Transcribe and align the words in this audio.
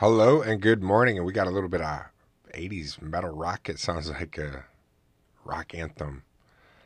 Hello 0.00 0.42
and 0.42 0.60
good 0.60 0.80
morning. 0.80 1.16
And 1.16 1.26
we 1.26 1.32
got 1.32 1.48
a 1.48 1.50
little 1.50 1.68
bit 1.68 1.80
of 1.80 2.02
80s 2.54 3.02
metal 3.02 3.30
rock. 3.30 3.68
It 3.68 3.80
sounds 3.80 4.08
like 4.08 4.38
a 4.38 4.66
rock 5.44 5.74
anthem. 5.74 6.22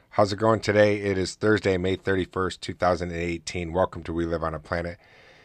How's 0.09 0.33
it 0.33 0.39
going 0.39 0.61
today? 0.61 0.99
It 0.99 1.19
is 1.19 1.35
Thursday, 1.35 1.77
May 1.77 1.99
31st, 1.99 2.61
2018. 2.61 3.71
Welcome 3.75 4.03
to 4.05 4.15
We 4.15 4.25
Live 4.25 4.43
on 4.43 4.55
a 4.55 4.59
Planet. 4.59 4.97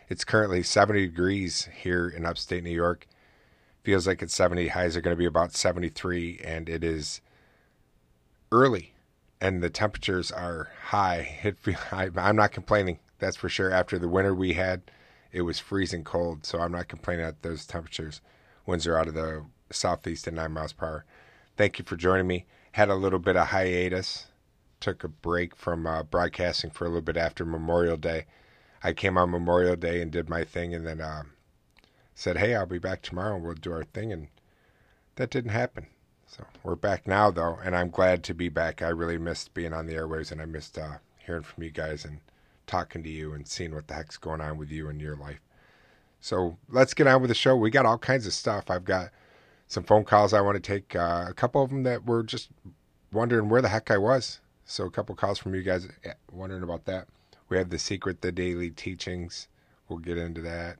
It's 0.08 0.24
currently 0.24 0.64
70 0.64 1.08
degrees 1.08 1.68
here 1.82 2.08
in 2.08 2.26
upstate 2.26 2.64
New 2.64 2.70
York. 2.70 3.06
Feels 3.84 4.08
like 4.08 4.22
it's 4.22 4.34
70. 4.34 4.70
Highs 4.70 4.96
are 4.96 5.02
going 5.02 5.18
to 5.18 5.20
be 5.20 5.26
about 5.26 5.52
73, 5.52 6.40
and 6.46 6.70
it 6.70 6.86
is 6.86 7.20
early, 8.50 8.94
and 9.42 9.62
the 9.62 9.70
temperatures 9.70 10.32
are 10.32 10.70
high. 10.86 11.38
It, 11.44 11.58
I, 11.92 12.12
I'm 12.16 12.38
not 12.38 12.54
complaining, 12.54 13.00
that's 13.20 13.36
for 13.36 13.50
sure. 13.50 13.72
After 13.72 14.00
the 14.00 14.08
winter 14.08 14.34
we 14.34 14.54
had, 14.54 14.84
it 15.38 15.44
was 15.44 15.60
freezing 15.60 16.04
cold, 16.04 16.48
so 16.48 16.60
I'm 16.60 16.72
not 16.72 16.88
complaining 16.88 17.24
at 17.24 17.44
those 17.44 17.68
temperatures. 17.68 18.22
Winds 18.66 18.88
are 18.88 18.98
out 18.98 19.08
of 19.08 19.14
the 19.14 19.46
southeast 19.70 20.28
at 20.28 20.34
9 20.34 20.52
miles 20.52 20.74
per 20.74 20.86
hour. 20.88 21.06
Thank 21.56 21.78
you 21.78 21.86
for 21.86 21.96
joining 21.96 22.26
me. 22.26 22.48
Had 22.72 22.90
a 22.90 22.96
little 22.96 23.20
bit 23.20 23.36
of 23.36 23.50
hiatus. 23.50 24.26
Took 24.80 25.04
a 25.04 25.08
break 25.08 25.56
from 25.56 25.86
uh, 25.86 26.02
broadcasting 26.02 26.72
for 26.72 26.86
a 26.86 26.88
little 26.88 27.04
bit 27.04 27.18
after 27.18 27.46
Memorial 27.46 27.98
Day. 27.98 28.26
I 28.82 28.94
came 28.94 29.16
on 29.16 29.30
Memorial 29.30 29.76
Day 29.76 30.02
and 30.02 30.12
did 30.12 30.28
my 30.28 30.44
thing, 30.44 30.74
and 30.74 30.88
then 30.88 31.02
uh, 31.02 31.24
said, 32.16 32.38
"Hey, 32.38 32.56
I'll 32.56 32.66
be 32.66 32.80
back 32.80 33.04
tomorrow, 33.04 33.36
and 33.36 33.44
we'll 33.44 33.54
do 33.54 33.74
our 33.74 33.84
thing." 33.84 34.12
And 34.12 34.30
that 35.16 35.30
didn't 35.30 35.52
happen. 35.52 35.86
So 36.26 36.46
we're 36.64 36.76
back 36.76 37.08
now, 37.08 37.30
though, 37.30 37.60
and 37.64 37.76
I'm 37.76 37.92
glad 37.92 38.24
to 38.26 38.34
be 38.34 38.50
back. 38.50 38.82
I 38.82 38.90
really 38.90 39.18
missed 39.20 39.54
being 39.54 39.74
on 39.74 39.86
the 39.86 39.94
airwaves, 39.94 40.32
and 40.32 40.42
I 40.42 40.46
missed 40.46 40.78
uh, 40.78 40.98
hearing 41.20 41.44
from 41.44 41.64
you 41.64 41.72
guys 41.72 42.06
and 42.06 42.22
talking 42.68 43.04
to 43.04 43.10
you 43.10 43.34
and 43.34 43.48
seeing 43.48 43.74
what 43.74 43.88
the 43.88 43.96
heck's 43.96 44.18
going 44.18 44.42
on 44.42 44.58
with 44.58 44.70
you 44.70 44.90
in 44.90 45.00
your 45.00 45.16
life. 45.16 45.40
So 46.20 46.58
let's 46.70 46.94
get 46.94 47.08
on 47.08 47.22
with 47.22 47.30
the 47.30 47.36
show. 47.36 47.56
We 47.56 47.70
got 47.70 47.86
all 47.86 47.98
kinds 47.98 48.28
of 48.28 48.34
stuff. 48.34 48.70
I've 48.70 48.86
got 48.86 49.10
some 49.68 49.84
phone 49.84 50.04
calls 50.04 50.34
I 50.34 50.42
want 50.42 50.56
to 50.56 50.62
take. 50.62 50.96
Uh, 50.96 51.26
a 51.28 51.34
couple 51.34 51.64
of 51.64 51.70
them 51.70 51.84
that 51.84 52.06
were 52.06 52.24
just 52.24 52.50
wondering 53.12 53.50
where 53.50 53.62
the 53.62 53.70
heck 53.70 53.92
I 53.92 53.98
was. 53.98 54.40
So 54.66 54.86
a 54.86 54.92
couple 54.92 55.16
calls 55.16 55.40
from 55.40 55.56
you 55.56 55.64
guys 55.64 55.88
eh, 56.04 56.14
wondering 56.32 56.64
about 56.64 56.86
that. 56.86 57.08
We 57.50 57.58
have 57.58 57.70
the 57.70 57.80
secret, 57.80 58.22
the 58.22 58.32
daily 58.32 58.70
teachings. 58.70 59.48
We'll 59.88 60.00
get 60.00 60.18
into 60.18 60.42
that 60.42 60.78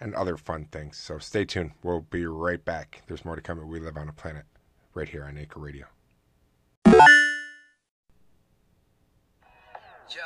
and 0.00 0.14
other 0.14 0.36
fun 0.36 0.66
things. 0.72 0.96
So 0.98 1.18
stay 1.18 1.44
tuned. 1.44 1.72
We'll 1.82 2.00
be 2.00 2.26
right 2.26 2.62
back. 2.64 3.02
There's 3.06 3.24
more 3.24 3.36
to 3.36 3.42
come. 3.42 3.66
We 3.68 3.80
live 3.80 3.96
on 3.96 4.08
a 4.08 4.12
planet 4.12 4.44
right 4.94 5.08
here 5.08 5.24
on 5.24 5.38
Anchor 5.38 5.60
Radio. 5.60 5.86
Yo, 10.08 10.22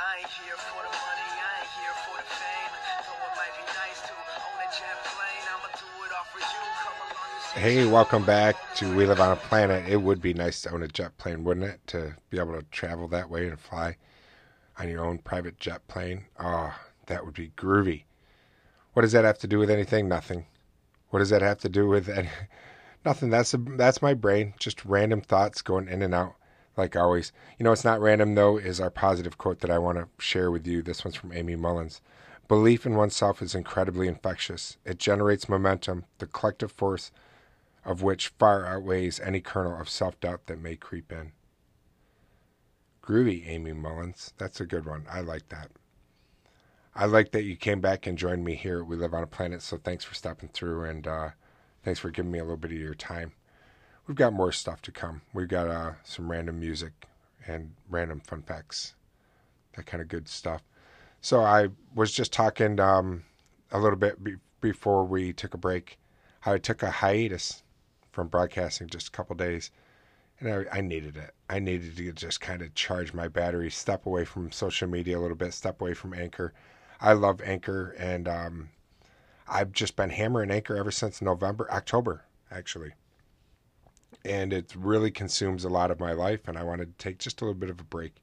I 0.00 0.18
ain't 0.20 0.30
here 0.30 0.54
for 0.54 0.80
the 0.80 0.94
money, 0.94 1.28
I 1.42 1.58
ain't 1.58 1.70
here 1.74 1.96
for 2.06 2.16
the 2.18 2.22
fame. 2.22 2.70
Though 3.02 3.18
it 3.18 3.34
might 3.34 3.50
be 3.58 3.66
nice 3.74 4.00
to 4.06 4.14
own 4.14 4.58
a 4.62 4.70
jet 4.70 4.94
plane, 5.10 5.44
I'ma 5.50 5.74
do 5.74 6.04
it 6.06 6.12
all 6.14 6.24
for 6.30 6.38
you. 6.38 6.62
Come 6.78 6.94
along 7.02 7.54
and 7.56 7.64
Hey, 7.64 7.84
welcome 7.84 8.24
back 8.24 8.54
to 8.76 8.94
We 8.94 9.06
Live 9.06 9.20
on 9.20 9.32
a 9.32 9.36
Planet. 9.36 9.88
It 9.88 9.96
would 9.96 10.22
be 10.22 10.34
nice 10.34 10.62
to 10.62 10.70
own 10.70 10.84
a 10.84 10.88
jet 10.88 11.18
plane, 11.18 11.42
wouldn't 11.42 11.66
it? 11.66 11.80
To 11.88 12.14
be 12.30 12.38
able 12.38 12.52
to 12.52 12.62
travel 12.70 13.08
that 13.08 13.28
way 13.28 13.48
and 13.48 13.58
fly 13.58 13.96
on 14.78 14.88
your 14.88 15.04
own 15.04 15.18
private 15.18 15.58
jet 15.58 15.88
plane. 15.88 16.26
Oh, 16.38 16.72
that 17.06 17.24
would 17.24 17.34
be 17.34 17.50
groovy. 17.56 18.04
What 18.92 19.02
does 19.02 19.12
that 19.12 19.24
have 19.24 19.38
to 19.38 19.48
do 19.48 19.58
with 19.58 19.68
anything? 19.68 20.06
Nothing. 20.06 20.46
What 21.10 21.18
does 21.18 21.30
that 21.30 21.42
have 21.42 21.58
to 21.58 21.68
do 21.68 21.88
with 21.88 22.08
any... 22.08 22.28
nothing? 23.04 23.30
That's 23.30 23.52
a, 23.52 23.56
that's 23.56 24.00
my 24.00 24.14
brain. 24.14 24.54
Just 24.60 24.84
random 24.84 25.22
thoughts 25.22 25.60
going 25.60 25.88
in 25.88 26.02
and 26.02 26.14
out, 26.14 26.36
like 26.78 26.96
always. 26.96 27.32
You 27.58 27.64
know, 27.64 27.72
it's 27.72 27.84
not 27.84 28.00
random 28.00 28.34
though. 28.34 28.56
Is 28.56 28.80
our 28.80 28.90
positive 28.90 29.36
quote 29.36 29.60
that 29.60 29.70
I 29.70 29.78
want 29.78 29.98
to 29.98 30.08
share 30.18 30.50
with 30.50 30.66
you. 30.66 30.80
This 30.80 31.04
one's 31.04 31.16
from 31.16 31.32
Aimee 31.32 31.56
Mullins. 31.56 32.00
Belief 32.46 32.86
in 32.86 32.94
oneself 32.94 33.42
is 33.42 33.54
incredibly 33.54 34.08
infectious. 34.08 34.78
It 34.86 34.98
generates 34.98 35.48
momentum, 35.50 36.06
the 36.18 36.26
collective 36.26 36.72
force 36.72 37.10
of 37.84 38.02
which 38.02 38.28
far 38.38 38.64
outweighs 38.64 39.20
any 39.20 39.40
kernel 39.40 39.78
of 39.78 39.88
self 39.88 40.18
doubt 40.20 40.46
that 40.46 40.60
may 40.60 40.76
creep 40.76 41.12
in. 41.12 41.32
Groovy, 43.02 43.46
Aimee 43.46 43.72
Mullins. 43.72 44.32
That's 44.38 44.60
a 44.60 44.66
good 44.66 44.86
one. 44.86 45.06
I 45.10 45.20
like 45.20 45.48
that. 45.48 45.70
I 46.94 47.06
like 47.06 47.32
that 47.32 47.44
you 47.44 47.56
came 47.56 47.80
back 47.80 48.06
and 48.06 48.18
joined 48.18 48.44
me 48.44 48.54
here. 48.54 48.82
We 48.84 48.96
live 48.96 49.14
on 49.14 49.22
a 49.22 49.26
planet, 49.26 49.62
so 49.62 49.78
thanks 49.78 50.04
for 50.04 50.14
stopping 50.14 50.50
through 50.52 50.84
and 50.84 51.06
uh, 51.06 51.30
thanks 51.84 52.00
for 52.00 52.10
giving 52.10 52.32
me 52.32 52.38
a 52.38 52.44
little 52.44 52.56
bit 52.56 52.72
of 52.72 52.78
your 52.78 52.94
time. 52.94 53.32
We've 54.08 54.16
got 54.16 54.32
more 54.32 54.52
stuff 54.52 54.80
to 54.82 54.90
come. 54.90 55.20
We've 55.34 55.48
got 55.48 55.68
uh, 55.68 55.92
some 56.02 56.30
random 56.30 56.58
music 56.58 56.92
and 57.46 57.74
random 57.90 58.20
fun 58.20 58.40
facts, 58.40 58.94
that 59.76 59.84
kind 59.84 60.00
of 60.00 60.08
good 60.08 60.28
stuff. 60.28 60.62
So 61.20 61.42
I 61.42 61.68
was 61.94 62.10
just 62.10 62.32
talking 62.32 62.80
um, 62.80 63.24
a 63.70 63.78
little 63.78 63.98
bit 63.98 64.24
be- 64.24 64.36
before 64.62 65.04
we 65.04 65.34
took 65.34 65.52
a 65.52 65.58
break. 65.58 65.98
How 66.40 66.54
I 66.54 66.58
took 66.58 66.82
a 66.82 66.90
hiatus 66.90 67.62
from 68.10 68.28
broadcasting 68.28 68.88
just 68.88 69.08
a 69.08 69.10
couple 69.10 69.36
days, 69.36 69.70
and 70.40 70.48
I, 70.48 70.78
I 70.78 70.80
needed 70.80 71.18
it. 71.18 71.34
I 71.50 71.58
needed 71.58 71.94
to 71.98 72.12
just 72.12 72.40
kind 72.40 72.62
of 72.62 72.74
charge 72.74 73.12
my 73.12 73.28
battery, 73.28 73.70
step 73.70 74.06
away 74.06 74.24
from 74.24 74.50
social 74.50 74.88
media 74.88 75.18
a 75.18 75.20
little 75.20 75.36
bit, 75.36 75.52
step 75.52 75.82
away 75.82 75.92
from 75.92 76.14
Anchor. 76.14 76.54
I 76.98 77.12
love 77.12 77.42
Anchor, 77.42 77.94
and 77.98 78.26
um, 78.26 78.70
I've 79.46 79.72
just 79.72 79.96
been 79.96 80.10
hammering 80.10 80.50
Anchor 80.50 80.78
ever 80.78 80.90
since 80.90 81.20
November, 81.20 81.70
October, 81.70 82.24
actually. 82.50 82.94
And 84.24 84.52
it 84.52 84.74
really 84.76 85.10
consumes 85.10 85.64
a 85.64 85.68
lot 85.68 85.90
of 85.90 86.00
my 86.00 86.12
life, 86.12 86.48
and 86.48 86.58
I 86.58 86.64
wanted 86.64 86.98
to 86.98 87.02
take 87.02 87.18
just 87.18 87.40
a 87.40 87.44
little 87.44 87.58
bit 87.58 87.70
of 87.70 87.80
a 87.80 87.84
break, 87.84 88.16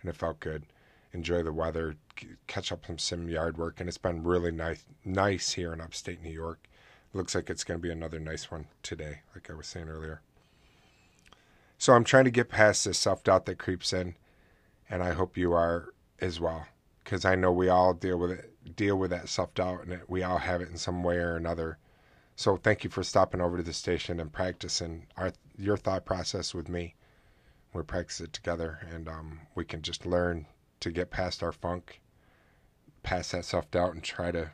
and 0.00 0.10
it 0.10 0.16
felt 0.16 0.40
good. 0.40 0.64
Enjoy 1.12 1.42
the 1.42 1.52
weather, 1.52 1.96
catch 2.46 2.72
up 2.72 2.86
some 2.86 2.98
sim 2.98 3.28
yard 3.28 3.56
work, 3.56 3.80
and 3.80 3.88
it's 3.88 3.98
been 3.98 4.22
really 4.22 4.50
nice, 4.50 4.84
nice 5.04 5.52
here 5.52 5.72
in 5.72 5.80
upstate 5.80 6.22
New 6.22 6.32
York. 6.32 6.68
Looks 7.12 7.34
like 7.34 7.48
it's 7.48 7.64
going 7.64 7.78
to 7.78 7.82
be 7.82 7.92
another 7.92 8.18
nice 8.18 8.50
one 8.50 8.66
today, 8.82 9.20
like 9.34 9.48
I 9.48 9.54
was 9.54 9.66
saying 9.66 9.88
earlier. 9.88 10.20
So 11.78 11.92
I'm 11.92 12.04
trying 12.04 12.24
to 12.24 12.30
get 12.30 12.48
past 12.48 12.84
this 12.84 12.98
self 12.98 13.22
doubt 13.22 13.46
that 13.46 13.58
creeps 13.58 13.92
in, 13.92 14.14
and 14.90 15.02
I 15.02 15.12
hope 15.12 15.36
you 15.36 15.52
are 15.52 15.92
as 16.20 16.40
well, 16.40 16.66
because 17.04 17.24
I 17.24 17.34
know 17.34 17.52
we 17.52 17.68
all 17.68 17.94
deal 17.94 18.18
with 18.18 18.32
it, 18.32 18.76
deal 18.76 18.96
with 18.96 19.10
that 19.10 19.28
self 19.28 19.54
doubt, 19.54 19.86
and 19.86 20.00
we 20.08 20.22
all 20.22 20.38
have 20.38 20.60
it 20.60 20.70
in 20.70 20.76
some 20.76 21.02
way 21.02 21.16
or 21.16 21.36
another. 21.36 21.78
So 22.38 22.58
thank 22.58 22.84
you 22.84 22.90
for 22.90 23.02
stopping 23.02 23.40
over 23.40 23.56
to 23.56 23.62
the 23.62 23.72
station 23.72 24.20
and 24.20 24.30
practicing 24.30 25.06
our 25.16 25.32
your 25.56 25.78
thought 25.78 26.04
process 26.04 26.52
with 26.52 26.68
me. 26.68 26.94
We 27.72 27.82
practice 27.82 28.20
it 28.20 28.34
together, 28.34 28.86
and 28.90 29.08
um, 29.08 29.40
we 29.54 29.64
can 29.64 29.80
just 29.80 30.04
learn 30.04 30.46
to 30.80 30.90
get 30.90 31.10
past 31.10 31.42
our 31.42 31.52
funk, 31.52 32.02
past 33.02 33.32
that 33.32 33.46
self 33.46 33.70
doubt, 33.70 33.94
and 33.94 34.04
try 34.04 34.32
to. 34.32 34.52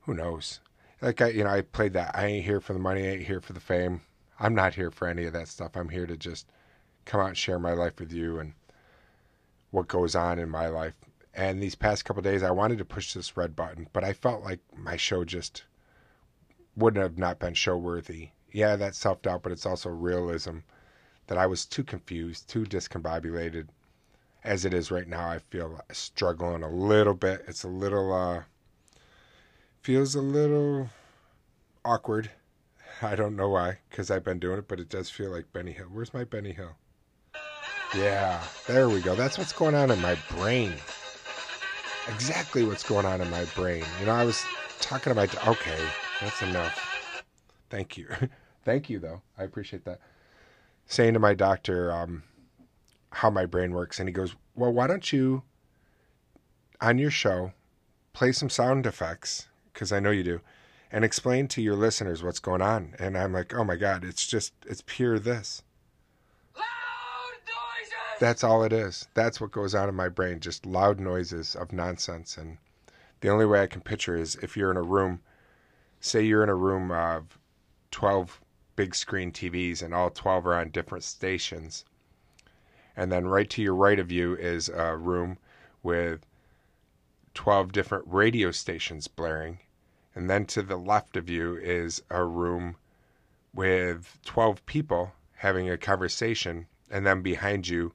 Who 0.00 0.14
knows? 0.14 0.60
Like 1.02 1.20
I, 1.20 1.28
you 1.28 1.44
know, 1.44 1.50
I 1.50 1.60
played 1.60 1.92
that. 1.92 2.16
I 2.16 2.24
ain't 2.24 2.46
here 2.46 2.62
for 2.62 2.72
the 2.72 2.78
money. 2.78 3.06
I 3.06 3.10
ain't 3.10 3.26
here 3.26 3.42
for 3.42 3.52
the 3.52 3.60
fame. 3.60 4.00
I'm 4.40 4.54
not 4.54 4.74
here 4.74 4.90
for 4.90 5.08
any 5.08 5.26
of 5.26 5.34
that 5.34 5.48
stuff. 5.48 5.76
I'm 5.76 5.90
here 5.90 6.06
to 6.06 6.16
just 6.16 6.46
come 7.04 7.20
out 7.20 7.28
and 7.28 7.36
share 7.36 7.58
my 7.58 7.74
life 7.74 8.00
with 8.00 8.12
you 8.12 8.38
and 8.38 8.54
what 9.72 9.88
goes 9.88 10.14
on 10.14 10.38
in 10.38 10.48
my 10.48 10.68
life. 10.68 10.94
And 11.34 11.62
these 11.62 11.74
past 11.74 12.06
couple 12.06 12.22
days, 12.22 12.42
I 12.42 12.50
wanted 12.50 12.78
to 12.78 12.84
push 12.86 13.12
this 13.12 13.36
red 13.36 13.54
button, 13.54 13.88
but 13.92 14.04
I 14.04 14.14
felt 14.14 14.42
like 14.42 14.60
my 14.74 14.96
show 14.96 15.24
just 15.24 15.64
wouldn't 16.78 17.02
have 17.02 17.18
not 17.18 17.38
been 17.38 17.54
show 17.54 17.76
worthy. 17.76 18.30
Yeah, 18.52 18.76
that's 18.76 18.98
self 18.98 19.22
doubt, 19.22 19.42
but 19.42 19.52
it's 19.52 19.66
also 19.66 19.90
realism 19.90 20.58
that 21.26 21.38
I 21.38 21.46
was 21.46 21.66
too 21.66 21.84
confused, 21.84 22.48
too 22.48 22.64
discombobulated. 22.64 23.68
As 24.44 24.64
it 24.64 24.72
is 24.72 24.90
right 24.90 25.06
now, 25.06 25.28
I 25.28 25.40
feel 25.40 25.80
struggling 25.92 26.62
a 26.62 26.70
little 26.70 27.14
bit. 27.14 27.44
It's 27.46 27.64
a 27.64 27.68
little, 27.68 28.12
uh, 28.12 28.44
feels 29.82 30.14
a 30.14 30.22
little 30.22 30.88
awkward. 31.84 32.30
I 33.02 33.16
don't 33.16 33.36
know 33.36 33.48
why, 33.48 33.78
because 33.90 34.10
I've 34.10 34.24
been 34.24 34.38
doing 34.38 34.58
it, 34.58 34.68
but 34.68 34.80
it 34.80 34.88
does 34.88 35.10
feel 35.10 35.30
like 35.30 35.52
Benny 35.52 35.72
Hill. 35.72 35.86
Where's 35.92 36.14
my 36.14 36.24
Benny 36.24 36.52
Hill? 36.52 36.76
Yeah, 37.96 38.42
there 38.66 38.88
we 38.88 39.00
go. 39.00 39.14
That's 39.14 39.38
what's 39.38 39.52
going 39.52 39.74
on 39.74 39.90
in 39.90 40.00
my 40.00 40.16
brain. 40.30 40.72
Exactly 42.08 42.64
what's 42.64 42.84
going 42.84 43.06
on 43.06 43.20
in 43.20 43.30
my 43.30 43.44
brain. 43.54 43.84
You 44.00 44.06
know, 44.06 44.12
I 44.12 44.24
was 44.24 44.42
talking 44.80 45.10
about. 45.10 45.46
Okay, 45.46 45.78
that's 46.20 46.42
enough. 46.42 46.98
Thank 47.70 47.96
you. 47.96 48.08
Thank 48.64 48.90
you, 48.90 48.98
though. 48.98 49.22
I 49.38 49.44
appreciate 49.44 49.84
that. 49.84 50.00
Saying 50.86 51.14
to 51.14 51.18
my 51.18 51.34
doctor 51.34 51.92
um, 51.92 52.22
how 53.10 53.30
my 53.30 53.46
brain 53.46 53.72
works, 53.72 53.98
and 53.98 54.08
he 54.08 54.12
goes, 54.12 54.34
Well, 54.54 54.72
why 54.72 54.86
don't 54.86 55.12
you, 55.12 55.42
on 56.80 56.98
your 56.98 57.10
show, 57.10 57.52
play 58.12 58.32
some 58.32 58.50
sound 58.50 58.86
effects, 58.86 59.48
because 59.72 59.92
I 59.92 60.00
know 60.00 60.10
you 60.10 60.22
do, 60.22 60.40
and 60.90 61.04
explain 61.04 61.46
to 61.48 61.62
your 61.62 61.76
listeners 61.76 62.22
what's 62.22 62.40
going 62.40 62.62
on. 62.62 62.94
And 62.98 63.16
I'm 63.16 63.32
like, 63.32 63.54
Oh 63.54 63.64
my 63.64 63.76
God, 63.76 64.04
it's 64.04 64.26
just, 64.26 64.52
it's 64.66 64.82
pure 64.86 65.18
this. 65.18 65.62
Loud 66.56 66.64
noises! 67.46 68.18
That's 68.18 68.42
all 68.42 68.64
it 68.64 68.72
is. 68.72 69.08
That's 69.14 69.40
what 69.40 69.52
goes 69.52 69.74
on 69.74 69.88
in 69.88 69.94
my 69.94 70.08
brain, 70.08 70.40
just 70.40 70.66
loud 70.66 70.98
noises 70.98 71.54
of 71.54 71.72
nonsense. 71.72 72.36
And 72.36 72.58
the 73.20 73.28
only 73.28 73.46
way 73.46 73.62
I 73.62 73.66
can 73.66 73.82
picture 73.82 74.16
is 74.16 74.36
if 74.36 74.56
you're 74.56 74.70
in 74.70 74.76
a 74.76 74.82
room, 74.82 75.20
say 76.00 76.22
you're 76.22 76.42
in 76.42 76.48
a 76.48 76.54
room 76.54 76.90
of 76.90 77.38
12 77.90 78.40
big 78.76 78.94
screen 78.94 79.32
TVs 79.32 79.82
and 79.82 79.92
all 79.92 80.10
12 80.10 80.46
are 80.46 80.54
on 80.54 80.70
different 80.70 81.04
stations. 81.04 81.84
And 82.96 83.10
then 83.10 83.26
right 83.26 83.48
to 83.50 83.62
your 83.62 83.74
right 83.74 83.98
of 83.98 84.12
you 84.12 84.36
is 84.36 84.68
a 84.68 84.96
room 84.96 85.38
with 85.82 86.26
12 87.34 87.72
different 87.72 88.04
radio 88.06 88.50
stations 88.50 89.08
blaring. 89.08 89.58
And 90.14 90.28
then 90.28 90.46
to 90.46 90.62
the 90.62 90.76
left 90.76 91.16
of 91.16 91.28
you 91.28 91.56
is 91.56 92.02
a 92.10 92.24
room 92.24 92.76
with 93.54 94.18
12 94.24 94.64
people 94.66 95.12
having 95.36 95.68
a 95.70 95.78
conversation. 95.78 96.66
And 96.90 97.06
then 97.06 97.22
behind 97.22 97.68
you 97.68 97.92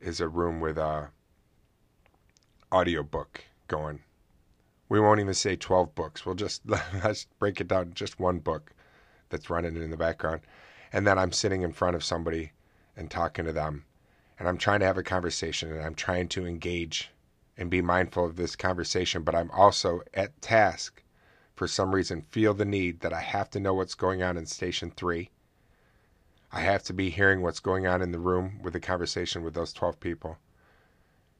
is 0.00 0.20
a 0.20 0.28
room 0.28 0.60
with 0.60 0.78
a 0.78 1.10
audiobook 2.72 3.44
going. 3.66 4.00
We 4.88 5.00
won't 5.00 5.20
even 5.20 5.34
say 5.34 5.56
12 5.56 5.94
books. 5.94 6.24
We'll 6.24 6.34
just 6.34 6.62
let's 7.04 7.26
break 7.38 7.60
it 7.60 7.68
down 7.68 7.92
just 7.94 8.18
one 8.18 8.38
book 8.38 8.72
that's 9.28 9.50
running 9.50 9.76
in 9.76 9.90
the 9.90 9.96
background. 9.96 10.40
And 10.92 11.06
then 11.06 11.18
I'm 11.18 11.32
sitting 11.32 11.62
in 11.62 11.72
front 11.72 11.96
of 11.96 12.04
somebody 12.04 12.52
and 12.96 13.10
talking 13.10 13.44
to 13.44 13.52
them. 13.52 13.84
And 14.38 14.48
I'm 14.48 14.58
trying 14.58 14.80
to 14.80 14.86
have 14.86 14.98
a 14.98 15.02
conversation 15.02 15.72
and 15.72 15.82
I'm 15.82 15.94
trying 15.94 16.28
to 16.28 16.46
engage 16.46 17.10
and 17.56 17.68
be 17.68 17.82
mindful 17.82 18.24
of 18.24 18.36
this 18.36 18.54
conversation, 18.54 19.22
but 19.22 19.34
I'm 19.34 19.50
also 19.50 20.00
at 20.14 20.40
task 20.40 21.02
for 21.56 21.66
some 21.66 21.92
reason 21.92 22.22
feel 22.22 22.54
the 22.54 22.64
need 22.64 23.00
that 23.00 23.12
I 23.12 23.20
have 23.20 23.50
to 23.50 23.60
know 23.60 23.74
what's 23.74 23.96
going 23.96 24.22
on 24.22 24.36
in 24.36 24.46
station 24.46 24.92
3. 24.96 25.28
I 26.52 26.60
have 26.60 26.84
to 26.84 26.92
be 26.92 27.10
hearing 27.10 27.42
what's 27.42 27.60
going 27.60 27.86
on 27.86 28.00
in 28.00 28.12
the 28.12 28.18
room 28.18 28.60
with 28.62 28.72
the 28.72 28.80
conversation 28.80 29.42
with 29.42 29.54
those 29.54 29.72
12 29.72 29.98
people. 29.98 30.38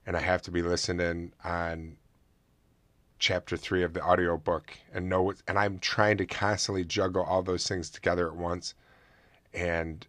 And 0.04 0.16
I 0.16 0.20
have 0.20 0.42
to 0.42 0.50
be 0.50 0.60
listening 0.60 1.32
on 1.44 1.96
chapter 3.19 3.56
3 3.56 3.82
of 3.82 3.94
the 3.94 4.03
audiobook 4.03 4.73
and 4.93 5.09
know 5.09 5.23
what 5.23 5.37
and 5.47 5.59
I'm 5.59 5.79
trying 5.79 6.17
to 6.19 6.26
constantly 6.26 6.85
juggle 6.85 7.23
all 7.23 7.43
those 7.43 7.67
things 7.67 7.91
together 7.91 8.29
at 8.29 8.37
once. 8.37 8.75
And 9.53 10.06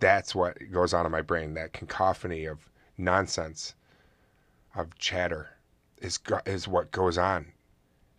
that's 0.00 0.34
what 0.34 0.58
goes 0.70 0.94
on 0.94 1.06
in 1.06 1.12
my 1.12 1.22
brain, 1.22 1.54
that 1.54 1.72
cacophony 1.72 2.46
of 2.46 2.68
nonsense 2.96 3.74
of 4.74 4.96
chatter 4.98 5.50
is 5.98 6.18
is 6.46 6.66
what 6.66 6.90
goes 6.90 7.18
on, 7.18 7.46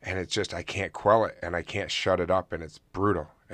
and 0.02 0.18
it's 0.20 0.34
just 0.34 0.54
I 0.54 0.64
can't 0.64 0.94
quell 0.94 1.26
it 1.26 1.38
and 1.42 1.56
I 1.56 1.62
can't 1.62 1.92
shut 1.92 2.20
it 2.20 2.32
up, 2.32 2.54
and 2.54 2.64
it's 2.64 2.78
brutal. 2.78 3.28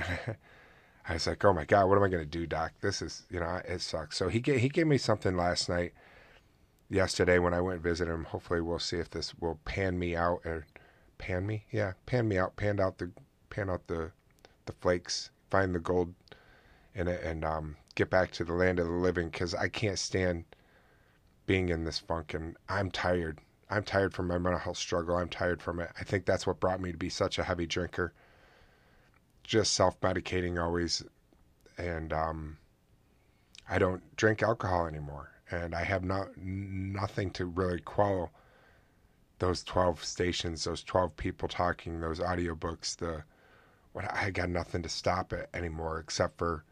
I 1.08 1.14
was 1.14 1.26
like, 1.26 1.44
oh 1.44 1.54
my 1.54 1.66
god, 1.66 1.88
what 1.88 1.98
am 1.98 2.04
I 2.04 2.10
going 2.10 2.24
to 2.24 2.30
do, 2.30 2.46
Doc? 2.46 2.74
This 2.82 3.02
is 3.02 3.26
you 3.30 3.40
know 3.40 3.62
it 3.68 3.82
sucks. 3.82 4.18
So 4.18 4.30
he 4.30 4.40
gave, 4.40 4.60
he 4.60 4.70
gave 4.70 4.88
me 4.88 4.98
something 4.98 5.36
last 5.36 5.70
night, 5.70 5.94
yesterday 6.90 7.40
when 7.40 7.54
I 7.54 7.62
went 7.62 7.82
visit 7.82 8.08
him. 8.08 8.26
Hopefully, 8.26 8.62
we'll 8.62 8.80
see 8.80 8.98
if 8.98 9.10
this 9.10 9.34
will 9.36 9.60
pan 9.66 9.98
me 10.00 10.16
out 10.16 10.42
or 10.46 10.66
pan 11.18 11.46
me, 11.46 11.66
yeah, 11.72 11.94
pan 12.06 12.28
me 12.28 12.38
out, 12.38 12.56
pan 12.56 12.80
out 12.80 12.98
the 12.98 13.12
pan 13.50 13.70
out 13.70 13.88
the 13.88 14.12
the 14.66 14.74
flakes, 14.74 15.32
find 15.50 15.74
the 15.74 15.80
gold 15.80 16.14
in 16.96 17.08
it, 17.08 17.24
and 17.24 17.46
um, 17.46 17.76
get 17.96 18.10
back 18.10 18.32
to 18.32 18.44
the 18.44 18.54
land 18.54 18.80
of 18.80 18.88
the 18.88 18.94
living 18.94 19.30
because 19.30 19.54
I 19.54 19.68
can't 19.68 20.00
stand 20.00 20.46
being 21.46 21.70
in 21.70 21.84
this 21.84 22.00
funk 22.00 22.34
and 22.34 22.56
I'm 22.68 22.92
tired. 22.92 23.40
I'm 23.72 23.84
tired 23.84 24.14
from 24.14 24.28
my 24.28 24.38
mental 24.38 24.60
health 24.60 24.78
struggle. 24.78 25.16
I'm 25.16 25.30
tired 25.30 25.62
from 25.62 25.80
it. 25.80 25.92
I 26.00 26.04
think 26.04 26.26
that's 26.26 26.48
what 26.48 26.60
brought 26.60 26.82
me 26.82 26.92
to 26.92 26.98
be 26.98 27.10
such 27.10 27.38
a 27.38 27.44
heavy 27.44 27.68
drinker. 27.68 28.14
Just 29.44 29.74
self 29.74 30.00
medicating 30.02 30.62
always. 30.62 31.04
And 31.78 32.14
um, 32.14 32.58
I 33.68 33.80
don't 33.80 34.16
drink 34.16 34.44
alcohol 34.44 34.88
anymore. 34.88 35.32
And 35.52 35.74
I 35.74 35.84
have 35.84 36.04
not 36.04 36.38
nothing 36.38 37.32
to 37.32 37.46
really 37.46 37.80
quell 37.80 38.32
those 39.40 39.64
12 39.64 40.04
stations, 40.04 40.64
those 40.64 40.84
12 40.84 41.16
people 41.16 41.48
talking, 41.48 42.00
those 42.00 42.20
audiobooks, 42.20 42.96
the 42.98 43.24
what 43.94 44.14
I 44.14 44.30
got 44.30 44.50
nothing 44.50 44.84
to 44.84 44.90
stop 44.90 45.34
it 45.34 45.50
anymore 45.54 46.00
except 46.00 46.38
for 46.38 46.64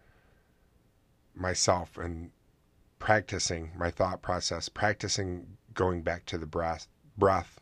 myself 1.33 1.97
and 1.97 2.31
practicing 3.00 3.71
my 3.75 3.89
thought 3.89 4.21
process, 4.21 4.69
practicing 4.69 5.57
going 5.74 6.01
back 6.01 6.25
to 6.25 6.38
the 6.38 6.45
breath, 6.45 6.88
breath 7.18 7.59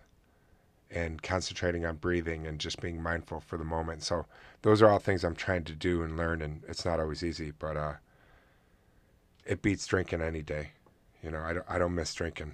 and 0.92 1.22
concentrating 1.22 1.86
on 1.86 1.96
breathing 1.96 2.46
and 2.46 2.60
just 2.60 2.80
being 2.82 3.02
mindful 3.02 3.40
for 3.40 3.58
the 3.58 3.64
moment. 3.64 4.04
So 4.04 4.26
those 4.62 4.82
are 4.82 4.90
all 4.90 5.00
things 5.00 5.24
I'm 5.24 5.36
trying 5.36 5.64
to 5.66 5.74
do 5.74 6.04
and 6.04 6.18
learn 6.18 6.42
and 6.42 6.64
it's 6.68 6.86
not 6.86 7.00
always 7.00 7.24
easy, 7.24 7.52
but 7.52 7.78
uh 7.78 7.94
it 9.46 9.62
beats 9.62 9.86
drinking 9.86 10.22
any 10.22 10.42
day. 10.42 10.72
You 11.26 11.32
know, 11.32 11.42
I 11.42 11.54
don't 11.54 11.66
I 11.68 11.80
don't 11.80 11.96
miss 11.96 12.14
drinking. 12.14 12.54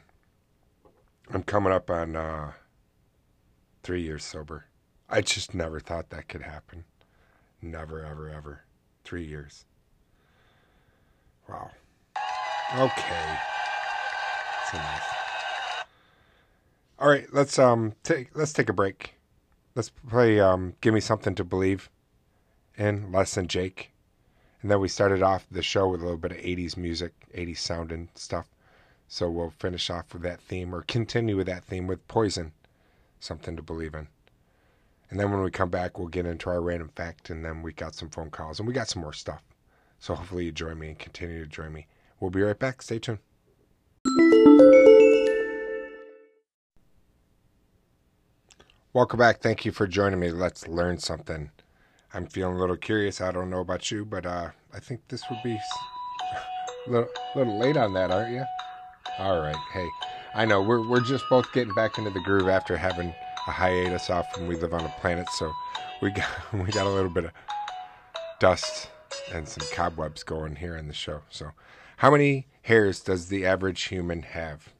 I'm 1.29 1.43
coming 1.43 1.73
up 1.73 1.89
on 1.89 2.15
uh 2.15 2.53
3 3.83 4.01
years 4.01 4.23
sober. 4.23 4.67
I 5.09 5.19
just 5.19 5.53
never 5.53 5.81
thought 5.81 6.09
that 6.11 6.29
could 6.29 6.43
happen. 6.43 6.85
Never 7.61 8.05
ever 8.05 8.29
ever. 8.29 8.63
3 9.03 9.25
years. 9.25 9.65
Wow. 11.49 11.71
Okay. 12.73 13.37
All 16.97 17.09
right, 17.09 17.27
let's 17.33 17.59
um 17.59 17.91
take 18.03 18.29
let's 18.33 18.53
take 18.53 18.69
a 18.69 18.73
break. 18.73 19.15
Let's 19.75 19.89
play 19.89 20.39
um 20.39 20.75
Give 20.79 20.93
Me 20.93 21.01
Something 21.01 21.35
to 21.35 21.43
Believe 21.43 21.89
in 22.77 23.11
Less 23.11 23.35
Than 23.35 23.49
Jake. 23.49 23.91
And 24.61 24.71
then 24.71 24.79
we 24.79 24.87
started 24.87 25.21
off 25.21 25.45
the 25.51 25.61
show 25.61 25.89
with 25.89 25.99
a 25.99 26.05
little 26.05 26.17
bit 26.17 26.31
of 26.31 26.37
80s 26.37 26.77
music, 26.77 27.11
80s 27.35 27.57
sound 27.57 27.91
and 27.91 28.07
stuff. 28.15 28.47
So 29.13 29.29
we'll 29.29 29.49
finish 29.49 29.89
off 29.89 30.13
with 30.13 30.21
that 30.21 30.39
theme 30.39 30.73
or 30.73 30.83
continue 30.83 31.35
with 31.35 31.47
that 31.47 31.65
theme 31.65 31.85
with 31.85 32.07
Poison, 32.07 32.53
Something 33.19 33.57
to 33.57 33.61
Believe 33.61 33.93
in. 33.93 34.07
And 35.09 35.19
then 35.19 35.29
when 35.31 35.41
we 35.41 35.51
come 35.51 35.69
back, 35.69 35.99
we'll 35.99 36.07
get 36.07 36.25
into 36.25 36.49
our 36.49 36.61
random 36.61 36.87
fact 36.95 37.29
and 37.29 37.43
then 37.43 37.61
we 37.61 37.73
got 37.73 37.93
some 37.93 38.09
phone 38.09 38.29
calls 38.29 38.57
and 38.57 38.67
we 38.69 38.73
got 38.73 38.87
some 38.87 39.01
more 39.01 39.11
stuff. 39.11 39.43
So 39.99 40.15
hopefully 40.15 40.45
you 40.45 40.53
join 40.53 40.79
me 40.79 40.87
and 40.87 40.97
continue 40.97 41.43
to 41.43 41.49
join 41.49 41.73
me. 41.73 41.87
We'll 42.21 42.31
be 42.31 42.41
right 42.41 42.57
back. 42.57 42.81
Stay 42.81 42.99
tuned. 42.99 43.17
Welcome 48.93 49.19
back. 49.19 49.41
Thank 49.41 49.65
you 49.65 49.73
for 49.73 49.87
joining 49.87 50.21
me. 50.21 50.31
Let's 50.31 50.69
learn 50.69 50.99
something. 50.99 51.51
I'm 52.13 52.27
feeling 52.27 52.55
a 52.55 52.59
little 52.59 52.77
curious. 52.77 53.19
I 53.19 53.33
don't 53.33 53.49
know 53.49 53.59
about 53.59 53.91
you, 53.91 54.05
but 54.05 54.25
uh, 54.25 54.51
I 54.73 54.79
think 54.79 55.01
this 55.09 55.29
would 55.29 55.43
be 55.43 55.59
a 56.87 56.89
little, 56.89 57.09
little 57.35 57.59
late 57.59 57.75
on 57.75 57.93
that, 57.95 58.09
aren't 58.09 58.31
you? 58.31 58.45
All 59.19 59.39
right. 59.39 59.55
Hey, 59.73 59.87
I 60.33 60.45
know 60.45 60.61
we're 60.61 60.87
we're 60.87 61.01
just 61.01 61.25
both 61.29 61.51
getting 61.53 61.73
back 61.73 61.97
into 61.97 62.09
the 62.09 62.21
groove 62.21 62.47
after 62.47 62.77
having 62.77 63.13
a 63.47 63.51
hiatus 63.51 64.09
off 64.09 64.25
when 64.37 64.47
we 64.47 64.55
live 64.55 64.73
on 64.73 64.85
a 64.85 64.95
planet, 64.99 65.27
so 65.29 65.51
we 66.01 66.11
got 66.11 66.29
we 66.53 66.71
got 66.71 66.85
a 66.85 66.89
little 66.89 67.09
bit 67.09 67.25
of 67.25 67.31
dust 68.39 68.89
and 69.33 69.47
some 69.47 69.67
cobwebs 69.73 70.23
going 70.23 70.55
here 70.55 70.75
in 70.75 70.87
the 70.87 70.93
show. 70.93 71.21
So 71.29 71.51
how 71.97 72.11
many 72.11 72.47
hairs 72.63 73.01
does 73.01 73.27
the 73.27 73.45
average 73.45 73.83
human 73.83 74.23
have? 74.23 74.73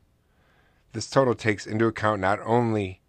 This 0.93 1.09
total 1.09 1.35
takes 1.35 1.65
into 1.65 1.85
account 1.85 2.21
not 2.21 2.39
only 2.43 3.01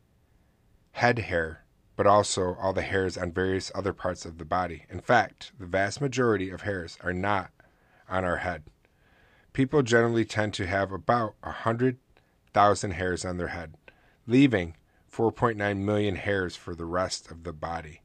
head 0.92 1.18
hair, 1.18 1.64
but 1.96 2.06
also 2.06 2.54
all 2.60 2.72
the 2.72 2.82
hairs 2.82 3.16
on 3.16 3.32
various 3.32 3.72
other 3.74 3.92
parts 3.92 4.24
of 4.24 4.38
the 4.38 4.44
body. 4.44 4.84
In 4.88 5.00
fact, 5.00 5.52
the 5.58 5.66
vast 5.66 6.00
majority 6.00 6.50
of 6.50 6.62
hairs 6.62 6.98
are 7.02 7.12
not 7.12 7.50
on 8.08 8.24
our 8.24 8.38
head. 8.38 8.64
People 9.52 9.82
generally 9.82 10.24
tend 10.24 10.54
to 10.54 10.66
have 10.66 10.92
about 10.92 11.34
100,000 11.42 12.90
hairs 12.92 13.24
on 13.24 13.36
their 13.36 13.48
head, 13.48 13.74
leaving 14.26 14.76
4.9 15.12 15.76
million 15.78 16.16
hairs 16.16 16.56
for 16.56 16.74
the 16.74 16.86
rest 16.86 17.30
of 17.30 17.44
the 17.44 17.52
body. 17.52 18.00